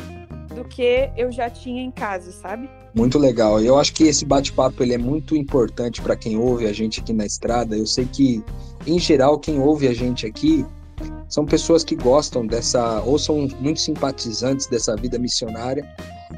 do 0.54 0.64
que 0.64 1.10
eu 1.18 1.32
já 1.32 1.50
tinha 1.50 1.82
em 1.82 1.90
casa, 1.90 2.32
sabe? 2.32 2.70
Muito 2.98 3.20
legal. 3.20 3.62
Eu 3.62 3.78
acho 3.78 3.94
que 3.94 4.06
esse 4.06 4.26
bate-papo 4.26 4.82
ele 4.82 4.92
é 4.92 4.98
muito 4.98 5.36
importante 5.36 6.02
para 6.02 6.16
quem 6.16 6.36
ouve 6.36 6.66
a 6.66 6.74
gente 6.74 7.00
aqui 7.00 7.14
na 7.14 7.28
estrada. 7.28 7.78
Eu 7.78 7.86
sei 7.86 8.06
que, 8.06 8.44
em 8.88 8.98
geral, 8.98 9.38
quem 9.38 9.60
ouve 9.60 9.88
a 9.88 9.94
gente 9.94 10.26
aqui 10.26 10.66
são 11.30 11.46
pessoas 11.46 11.84
que 11.84 11.96
gostam 11.96 12.48
dessa, 12.48 13.00
ou 13.04 13.20
são 13.20 13.48
muito 13.60 13.80
simpatizantes 13.80 14.66
dessa 14.66 14.96
vida 14.96 15.20
missionária, 15.20 15.88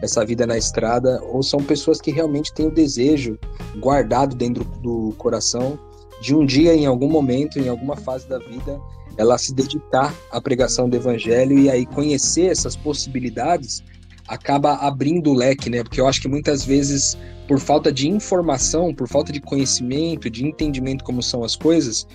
essa 0.02 0.26
vida 0.26 0.46
na 0.46 0.58
estrada, 0.58 1.24
ou 1.24 1.42
são 1.42 1.64
pessoas 1.64 2.02
que 2.02 2.12
realmente 2.12 2.54
têm 2.54 2.68
o 2.68 2.72
desejo 2.72 3.40
guardado 3.78 4.36
dentro 4.36 4.66
do 4.82 5.14
coração 5.18 5.80
de 6.22 6.36
um 6.36 6.46
dia, 6.46 6.76
em 6.76 6.86
algum 6.86 7.08
momento, 7.08 7.58
em 7.58 7.70
alguma 7.70 7.96
fase 7.96 8.28
da 8.28 8.38
vida, 8.38 8.82
ela 9.16 9.38
se 9.38 9.54
dedicar 9.54 10.14
à 10.30 10.42
pregação 10.42 10.90
do 10.90 10.98
evangelho 10.98 11.58
e 11.58 11.70
aí 11.70 11.86
conhecer 11.86 12.48
essas 12.48 12.76
possibilidades 12.76 13.82
acaba 14.30 14.76
abrindo 14.76 15.32
o 15.32 15.34
leque, 15.34 15.70
né? 15.70 15.84
Porque 15.84 16.00
eu 16.00 16.08
acho 16.08 16.22
que 16.22 16.28
muitas 16.28 16.64
vezes, 16.64 17.18
por 17.48 17.60
falta 17.60 17.92
de 17.92 18.08
informação, 18.08 18.94
por 18.94 19.08
falta 19.08 19.34
de 19.34 19.42
conhecimento, 19.42 20.30
de 20.30 20.46
entendimento 20.46 21.04
como 21.04 21.22
são 21.22 21.44
as 21.44 21.56
coisas, 21.56 22.08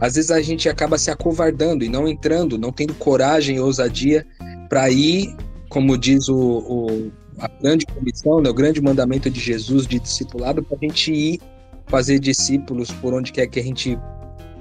às 0.00 0.14
vezes 0.14 0.30
a 0.30 0.40
gente 0.40 0.68
acaba 0.68 0.96
se 0.96 1.10
acovardando 1.10 1.84
e 1.84 1.88
não 1.88 2.06
entrando, 2.06 2.56
não 2.56 2.72
tendo 2.72 2.94
coragem 2.94 3.56
e 3.56 3.60
ousadia 3.60 4.24
para 4.68 4.88
ir, 4.90 5.36
como 5.68 5.98
diz 5.98 6.28
o, 6.28 6.38
o, 6.38 7.12
a 7.38 7.48
grande 7.48 7.84
comissão, 7.86 8.40
né, 8.40 8.48
o 8.48 8.54
grande 8.54 8.80
mandamento 8.80 9.28
de 9.28 9.40
Jesus 9.40 9.86
de 9.86 9.98
discipulado, 9.98 10.62
para 10.62 10.76
a 10.80 10.84
gente 10.86 11.12
ir 11.12 11.40
fazer 11.86 12.20
discípulos 12.20 12.90
por 12.92 13.12
onde 13.12 13.32
quer 13.32 13.46
que 13.48 13.58
a 13.58 13.62
gente 13.62 13.98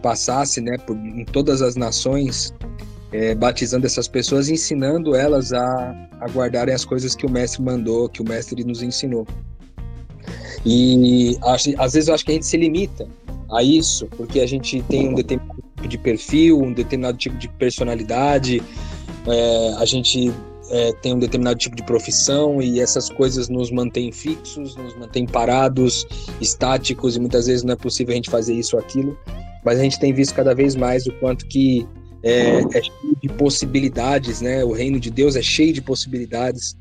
passasse, 0.01 0.62
né, 0.62 0.77
por, 0.79 0.95
em 0.95 1.25
todas 1.25 1.62
as 1.62 1.75
nações, 1.75 2.53
é, 3.12 3.34
batizando 3.34 3.86
essas 3.86 4.08
pessoas, 4.08 4.50
ensinando 4.50 5.15
elas 5.15 5.54
a, 5.54 6.10
a 6.20 6.30
guardarem 6.30 6.74
as 6.74 6.84
coisas 6.84 7.15
que 7.15 7.26
o 7.26 7.30
mestre 7.30 7.62
mandou, 7.62 8.10
que 8.10 8.22
o 8.22 8.28
mestre 8.28 8.63
nos 8.63 8.82
ensinou. 8.82 9.26
E 10.65 11.38
acho, 11.43 11.74
às 11.78 11.93
vezes 11.93 12.10
eu 12.10 12.15
acho 12.15 12.26
que 12.26 12.32
a 12.32 12.34
gente 12.34 12.46
se 12.46 12.58
limita 12.58 13.08
a 13.52 13.63
isso, 13.63 14.08
porque 14.17 14.41
a 14.41 14.48
gente 14.48 14.82
tem 14.84 15.08
um 15.08 15.13
determinado 15.13 15.62
tipo 15.76 15.88
de 15.88 15.98
perfil, 15.98 16.62
um 16.62 16.74
determinado 16.74 17.17
tipo 17.17 17.38
de 17.38 17.48
personalidade, 17.48 18.62
é, 19.26 19.74
a 19.78 19.86
gente 19.86 20.34
é, 20.70 20.91
tem 20.93 21.13
um 21.13 21.20
determinado 21.20 21.58
tipo 21.58 21.76
de 21.76 21.84
profissão 21.84 22.62
e 22.62 22.80
essas 22.80 23.10
coisas 23.10 23.48
nos 23.48 23.72
mantêm 23.72 24.12
fixos, 24.12 24.76
nos 24.76 24.96
mantêm 24.98 25.26
parados, 25.26 26.06
estáticos 26.41 27.15
e 27.15 27.20
muitas 27.20 27.48
vezes 27.48 27.63
não 27.63 27.74
é 27.74 27.78
possível 27.78 28.12
a 28.12 28.15
gente 28.15 28.30
fazer 28.30 28.54
isso 28.54 28.76
ou 28.76 28.82
aquilo, 28.82 29.17
mas 29.63 29.80
a 29.80 29.84
gente 29.84 30.00
tem 30.00 30.13
visto 30.13 30.36
cada 30.36 30.54
vez 30.54 30.76
mais 30.76 31.08
o 31.08 31.13
quanto 31.13 31.46
que 31.48 31.88
é, 32.23 32.60
é 32.60 32.82
cheio 32.82 33.17
de 33.21 33.30
possibilidades, 33.30 34.41
né? 34.41 34.63
O 34.63 34.71
reino 34.71 34.99
de 34.99 35.10
Deus 35.10 35.36
é 35.36 35.41
cheio 35.41 35.73
de 35.73 35.82
possibilidades, 35.82 36.75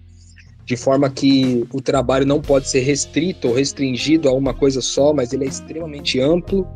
de 0.65 0.77
forma 0.77 1.09
que 1.11 1.67
o 1.73 1.81
trabalho 1.81 2.27
não 2.27 2.41
pode 2.41 2.69
ser 2.69 2.81
restrito 2.81 3.49
ou 3.49 3.55
restringido 3.55 4.29
a 4.29 4.33
uma 4.33 4.53
coisa 4.53 4.81
só, 4.81 5.13
mas 5.13 5.33
ele 5.33 5.45
é 5.45 5.49
extremamente 5.49 6.21
amplo 6.21 6.67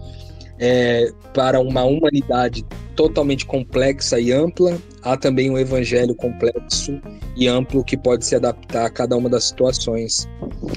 é, 0.60 1.10
para 1.32 1.58
uma 1.58 1.84
humanidade 1.84 2.64
totalmente 2.94 3.46
complexa 3.46 4.20
e 4.20 4.30
ampla. 4.30 4.78
Há 5.02 5.16
também 5.16 5.50
um 5.50 5.56
evangelho 5.56 6.14
complexo 6.14 7.00
e 7.34 7.48
amplo 7.48 7.82
que 7.82 7.96
pode 7.96 8.26
se 8.26 8.36
adaptar 8.36 8.84
a 8.84 8.90
cada 8.90 9.16
uma 9.16 9.30
das 9.30 9.44
situações. 9.44 10.28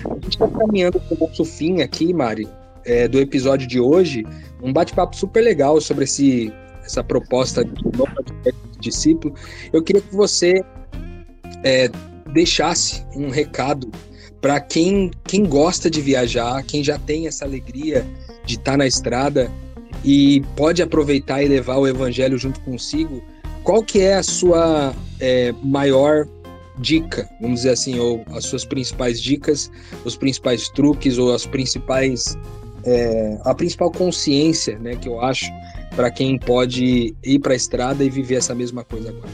A 0.10 0.14
gente 0.16 0.30
está 0.30 0.48
caminhando 0.48 1.00
para 1.02 1.18
o 1.18 1.28
nosso 1.28 1.44
fim 1.44 1.82
aqui, 1.82 2.14
Mari, 2.14 2.48
é, 2.86 3.08
do 3.08 3.20
episódio 3.20 3.68
de 3.68 3.80
hoje, 3.80 4.26
um 4.62 4.72
bate-papo 4.72 5.16
super 5.16 5.42
legal 5.42 5.82
sobre 5.82 6.06
esse, 6.06 6.54
essa 6.84 7.04
proposta 7.04 7.64
de 7.64 7.74
discípulo. 8.80 9.34
Eu 9.72 9.82
queria 9.82 10.02
que 10.02 10.16
você 10.16 10.64
é, 11.64 11.90
deixasse 12.34 13.06
um 13.16 13.30
recado 13.30 13.90
para 14.42 14.60
quem, 14.60 15.10
quem 15.24 15.46
gosta 15.46 15.90
de 15.90 16.02
viajar, 16.02 16.62
quem 16.64 16.84
já 16.84 17.00
tem 17.00 17.28
essa 17.28 17.46
alegria 17.46 18.06
de 18.46 18.56
estar 18.56 18.74
tá 18.74 18.78
na 18.78 18.88
estrada 18.88 19.50
e 20.04 20.42
pode 20.56 20.82
aproveitar 20.82 21.42
e 21.42 21.48
levar 21.48 21.78
o 21.78 21.88
evangelho 21.88 22.38
junto 22.38 22.60
consigo, 22.62 23.24
qual 23.64 23.82
que 23.82 24.02
é 24.02 24.16
a 24.16 24.24
sua 24.24 24.94
é, 25.20 25.54
maior 25.64 26.28
dica, 26.78 27.30
vamos 27.40 27.62
dizer 27.62 27.72
assim, 27.72 28.00
ou 28.00 28.26
as 28.32 28.46
suas 28.46 28.66
principais 28.66 29.22
dicas, 29.22 29.72
os 30.04 30.18
principais 30.18 30.68
truques 30.70 31.18
ou 31.18 31.34
as 31.34 31.46
principais 31.46 32.38
é, 32.86 33.38
a 33.46 33.54
principal 33.54 33.90
consciência, 33.92 34.78
né, 34.80 34.96
que 34.96 35.08
eu 35.08 35.22
acho 35.22 35.46
para 35.96 36.10
quem 36.10 36.40
pode 36.40 37.16
ir 37.24 37.40
para 37.40 37.54
a 37.54 37.56
estrada 37.56 38.04
e 38.04 38.10
viver 38.10 38.36
essa 38.36 38.56
mesma 38.56 38.84
coisa 38.84 39.10
agora. 39.10 39.30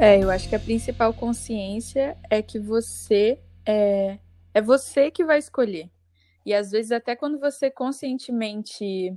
É, 0.00 0.22
eu 0.22 0.30
acho 0.30 0.48
que 0.48 0.54
a 0.54 0.60
principal 0.60 1.12
consciência 1.12 2.16
é 2.30 2.40
que 2.40 2.58
você 2.58 3.40
é, 3.66 4.18
é 4.54 4.62
você 4.62 5.10
que 5.10 5.24
vai 5.24 5.38
escolher. 5.38 5.90
E 6.46 6.54
às 6.54 6.70
vezes, 6.70 6.92
até 6.92 7.16
quando 7.16 7.38
você 7.38 7.70
conscientemente 7.70 9.12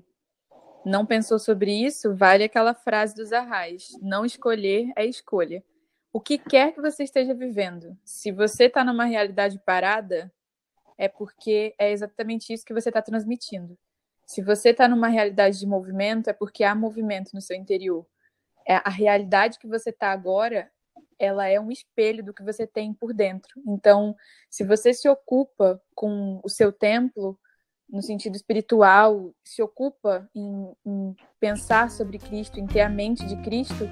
não 0.84 1.06
pensou 1.06 1.38
sobre 1.38 1.72
isso, 1.72 2.16
vale 2.16 2.44
aquela 2.44 2.74
frase 2.74 3.14
dos 3.16 3.32
arrais: 3.32 3.92
não 4.02 4.26
escolher 4.26 4.92
é 4.96 5.06
escolha. 5.06 5.64
O 6.12 6.20
que 6.20 6.38
quer 6.38 6.74
que 6.74 6.82
você 6.82 7.04
esteja 7.04 7.34
vivendo, 7.34 7.96
se 8.04 8.32
você 8.32 8.66
está 8.66 8.84
numa 8.84 9.06
realidade 9.06 9.60
parada, 9.64 10.34
é 10.98 11.08
porque 11.08 11.74
é 11.80 11.92
exatamente 11.92 12.52
isso 12.52 12.66
que 12.66 12.74
você 12.74 12.90
está 12.90 13.02
transmitindo. 13.02 13.78
Se 14.32 14.42
você 14.42 14.70
está 14.70 14.88
numa 14.88 15.10
realidade 15.10 15.60
de 15.60 15.68
movimento, 15.68 16.30
é 16.30 16.34
porque 16.34 16.64
há 16.64 16.74
movimento 16.74 17.32
no 17.34 17.42
seu 17.42 17.58
interior. 17.58 18.08
É 18.66 18.76
a 18.76 18.90
realidade 18.90 19.60
que 19.60 19.68
você 19.68 19.90
está 19.90 20.10
agora 20.10 20.72
ela 21.20 21.48
é 21.48 21.60
um 21.60 21.70
espelho 21.70 22.24
do 22.24 22.34
que 22.34 22.42
você 22.42 22.66
tem 22.66 22.94
por 22.94 23.14
dentro. 23.14 23.62
Então, 23.68 24.16
se 24.50 24.64
você 24.64 24.94
se 24.94 25.10
ocupa 25.10 25.82
com 25.94 26.40
o 26.46 26.50
seu 26.50 26.72
templo, 26.72 27.38
no 27.90 28.02
sentido 28.02 28.38
espiritual, 28.38 29.34
se 29.44 29.62
ocupa 29.62 30.28
em, 30.34 30.72
em 30.86 31.16
pensar 31.38 31.92
sobre 31.92 32.18
Cristo, 32.18 32.58
em 32.58 32.66
ter 32.66 32.82
a 32.82 32.90
mente 32.90 33.28
de 33.28 33.36
Cristo, 33.44 33.84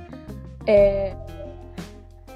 é, 0.66 1.14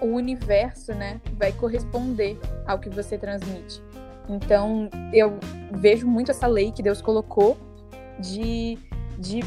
o 0.02 0.08
universo 0.08 0.94
né, 0.94 1.22
vai 1.38 1.54
corresponder 1.54 2.38
ao 2.68 2.80
que 2.80 2.90
você 2.90 3.18
transmite. 3.18 3.82
Então, 4.28 4.90
eu 5.14 5.40
vejo 5.72 6.06
muito 6.06 6.32
essa 6.32 6.48
lei 6.48 6.70
que 6.70 6.84
Deus 6.84 7.02
colocou 7.02 7.58
de, 8.20 8.78
de, 9.18 9.44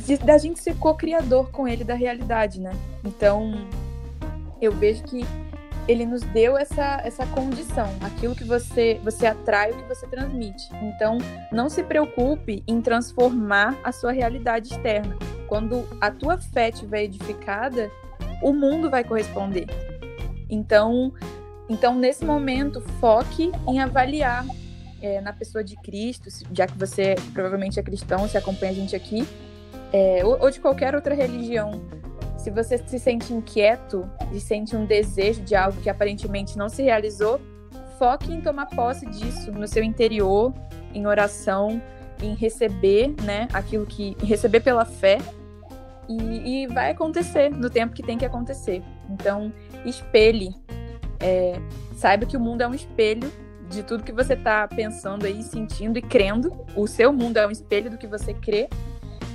de 0.00 0.16
da 0.18 0.38
gente 0.38 0.60
ser 0.60 0.76
co-criador 0.76 1.50
com 1.50 1.66
Ele 1.66 1.84
da 1.84 1.94
realidade, 1.94 2.60
né? 2.60 2.72
Então, 3.04 3.66
eu 4.60 4.72
vejo 4.72 5.02
que 5.04 5.24
ele 5.88 6.06
nos 6.06 6.22
deu 6.22 6.56
essa, 6.56 7.00
essa 7.04 7.26
condição, 7.26 7.88
aquilo 8.00 8.34
que 8.34 8.44
você 8.44 9.00
você 9.02 9.26
atrai 9.26 9.72
o 9.72 9.76
que 9.76 9.88
você 9.88 10.06
transmite. 10.06 10.68
Então, 10.80 11.18
não 11.50 11.68
se 11.68 11.82
preocupe 11.82 12.62
em 12.66 12.80
transformar 12.80 13.76
a 13.82 13.90
sua 13.90 14.12
realidade 14.12 14.72
externa. 14.72 15.16
Quando 15.48 15.86
a 16.00 16.10
tua 16.10 16.38
fé 16.38 16.68
estiver 16.68 17.02
edificada, 17.02 17.90
o 18.42 18.52
mundo 18.52 18.88
vai 18.88 19.02
corresponder. 19.02 19.66
Então, 20.48 21.12
então 21.68 21.94
nesse 21.96 22.24
momento, 22.24 22.80
foque 23.00 23.50
em 23.66 23.80
avaliar 23.80 24.46
é, 25.02 25.20
na 25.20 25.32
pessoa 25.32 25.62
de 25.62 25.76
Cristo, 25.76 26.28
já 26.52 26.66
que 26.66 26.78
você 26.78 27.16
provavelmente 27.34 27.78
é 27.78 27.82
cristão, 27.82 28.26
se 28.28 28.38
acompanha 28.38 28.72
a 28.72 28.74
gente 28.74 28.96
aqui, 28.96 29.26
é, 29.92 30.24
ou, 30.24 30.40
ou 30.40 30.50
de 30.50 30.60
qualquer 30.60 30.94
outra 30.94 31.14
religião. 31.14 31.82
Se 32.38 32.50
você 32.50 32.78
se 32.78 32.98
sente 32.98 33.32
inquieto 33.32 34.08
e 34.32 34.40
sente 34.40 34.74
um 34.74 34.86
desejo 34.86 35.42
de 35.42 35.54
algo 35.54 35.80
que 35.80 35.90
aparentemente 35.90 36.56
não 36.56 36.68
se 36.68 36.82
realizou, 36.82 37.40
foque 37.98 38.32
em 38.32 38.40
tomar 38.40 38.66
posse 38.66 39.06
disso 39.06 39.52
no 39.52 39.68
seu 39.68 39.82
interior, 39.82 40.52
em 40.94 41.06
oração, 41.06 41.80
em 42.20 42.34
receber, 42.34 43.14
né, 43.22 43.48
aquilo 43.52 43.86
que 43.86 44.16
receber 44.24 44.60
pela 44.60 44.84
fé. 44.84 45.18
E, 46.08 46.64
e, 46.64 46.66
vai 46.66 46.90
acontecer 46.90 47.50
no 47.50 47.70
tempo 47.70 47.94
que 47.94 48.02
tem 48.02 48.18
que 48.18 48.24
acontecer. 48.24 48.82
Então, 49.08 49.52
espelhe, 49.84 50.52
é, 51.20 51.54
saiba 51.94 52.26
que 52.26 52.36
o 52.36 52.40
mundo 52.40 52.62
é 52.62 52.66
um 52.66 52.74
espelho 52.74 53.30
de 53.72 53.82
tudo 53.82 54.04
que 54.04 54.12
você 54.12 54.34
está 54.34 54.68
pensando 54.68 55.26
aí, 55.26 55.42
sentindo 55.42 55.98
e 55.98 56.02
crendo. 56.02 56.52
O 56.76 56.86
seu 56.86 57.12
mundo 57.12 57.38
é 57.38 57.46
um 57.46 57.50
espelho 57.50 57.90
do 57.90 57.98
que 57.98 58.06
você 58.06 58.34
crê 58.34 58.68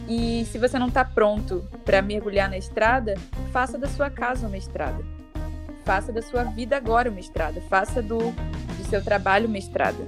e 0.08 0.46
se 0.46 0.58
você 0.58 0.80
não 0.80 0.88
está 0.88 1.04
pronto 1.04 1.68
para 1.84 2.02
mergulhar 2.02 2.50
na 2.50 2.58
estrada, 2.58 3.16
faça 3.52 3.78
da 3.78 3.88
sua 3.88 4.10
casa 4.10 4.48
uma 4.48 4.58
estrada. 4.58 5.04
Faça 5.84 6.14
da 6.14 6.22
sua 6.22 6.44
vida 6.44 6.78
agora 6.78 7.10
uma 7.10 7.20
estrada. 7.20 7.60
Faça 7.70 8.02
do, 8.02 8.18
do 8.18 8.84
seu 8.90 9.04
trabalho 9.04 9.48
uma 9.48 9.58
estrada. 9.58 10.06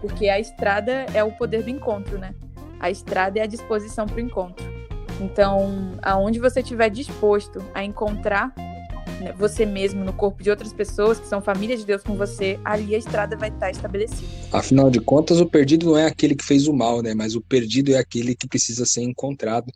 Porque 0.00 0.28
a 0.28 0.40
estrada 0.40 1.06
é 1.14 1.22
o 1.22 1.30
poder 1.32 1.62
do 1.62 1.70
encontro, 1.70 2.18
né? 2.18 2.34
A 2.80 2.90
estrada 2.90 3.38
é 3.38 3.42
a 3.42 3.46
disposição 3.46 4.06
para 4.06 4.16
o 4.16 4.20
encontro. 4.20 4.64
Então, 5.20 5.92
aonde 6.02 6.40
você 6.40 6.60
estiver 6.60 6.88
disposto 6.88 7.62
a 7.74 7.84
encontrar 7.84 8.52
né, 9.20 9.32
você 9.32 9.66
mesmo 9.66 10.02
no 10.02 10.12
corpo 10.12 10.42
de 10.42 10.50
outras 10.50 10.72
pessoas 10.72 11.20
que 11.20 11.28
são 11.28 11.42
família 11.42 11.76
de 11.76 11.84
Deus 11.84 12.02
com 12.02 12.16
você, 12.16 12.58
ali 12.64 12.94
a 12.94 12.98
estrada 12.98 13.36
vai 13.36 13.50
estar 13.50 13.70
estabelecida. 13.70 14.26
Afinal 14.50 14.90
de 14.90 15.00
contas, 15.00 15.40
o 15.40 15.46
perdido 15.46 15.86
não 15.86 15.98
é 15.98 16.06
aquele 16.06 16.34
que 16.34 16.44
fez 16.44 16.66
o 16.66 16.72
mal, 16.72 17.02
né? 17.02 17.14
Mas 17.14 17.36
o 17.36 17.40
perdido 17.40 17.92
é 17.92 17.98
aquele 17.98 18.34
que 18.34 18.48
precisa 18.48 18.86
ser 18.86 19.02
encontrado. 19.02 19.70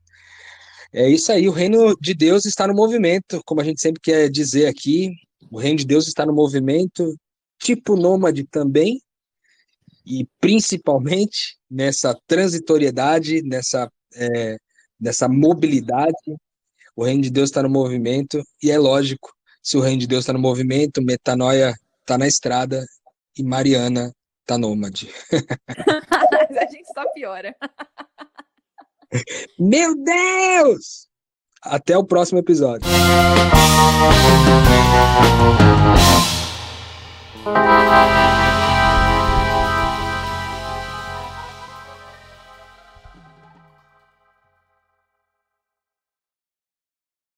É 0.93 1.09
isso 1.09 1.31
aí, 1.31 1.49
o 1.49 1.53
reino 1.53 1.95
de 2.01 2.15
Deus 2.15 2.47
está 2.47 2.67
no 2.67 2.75
movimento, 2.75 3.43
como 3.45 3.61
a 3.61 3.65
gente 3.65 3.81
sempre 3.81 4.01
quer 4.01 4.31
dizer 4.31 4.67
aqui, 4.67 5.11
o 5.51 5.59
reino 5.59 5.79
de 5.79 5.87
Deus 5.87 6.07
está 6.07 6.25
no 6.25 6.33
movimento, 6.33 7.15
tipo 7.61 7.97
nômade 7.97 8.45
também, 8.45 9.01
e 10.07 10.27
principalmente 10.41 11.59
nessa 11.69 12.17
transitoriedade, 12.27 13.43
nessa, 13.43 13.91
é, 14.15 14.57
nessa 15.01 15.29
mobilidade, 15.29 16.15
o 16.95 17.05
reino 17.05 17.23
de 17.23 17.31
Deus 17.31 17.51
está 17.51 17.61
no 17.63 17.69
movimento, 17.69 18.41
e 18.63 18.71
é 18.71 18.79
lógico, 18.79 19.34
se 19.65 19.79
o 19.79 19.81
reino 19.81 20.01
de 20.01 20.07
Deus 20.07 20.21
está 20.21 20.33
no 20.35 20.39
movimento, 20.39 21.03
Metanoia 21.03 21.75
está 22.01 22.19
na 22.19 22.27
estrada 22.27 22.85
e 23.37 23.43
Mariana 23.43 24.13
está 24.43 24.59
nômade. 24.59 25.11
a 25.33 26.67
gente 26.71 26.87
só 26.95 27.11
piora. 27.15 27.57
Meu 29.59 29.97
Deus! 29.97 31.09
Até 31.63 31.97
o 31.97 32.05
próximo 32.05 32.41
episódio. 32.41 32.87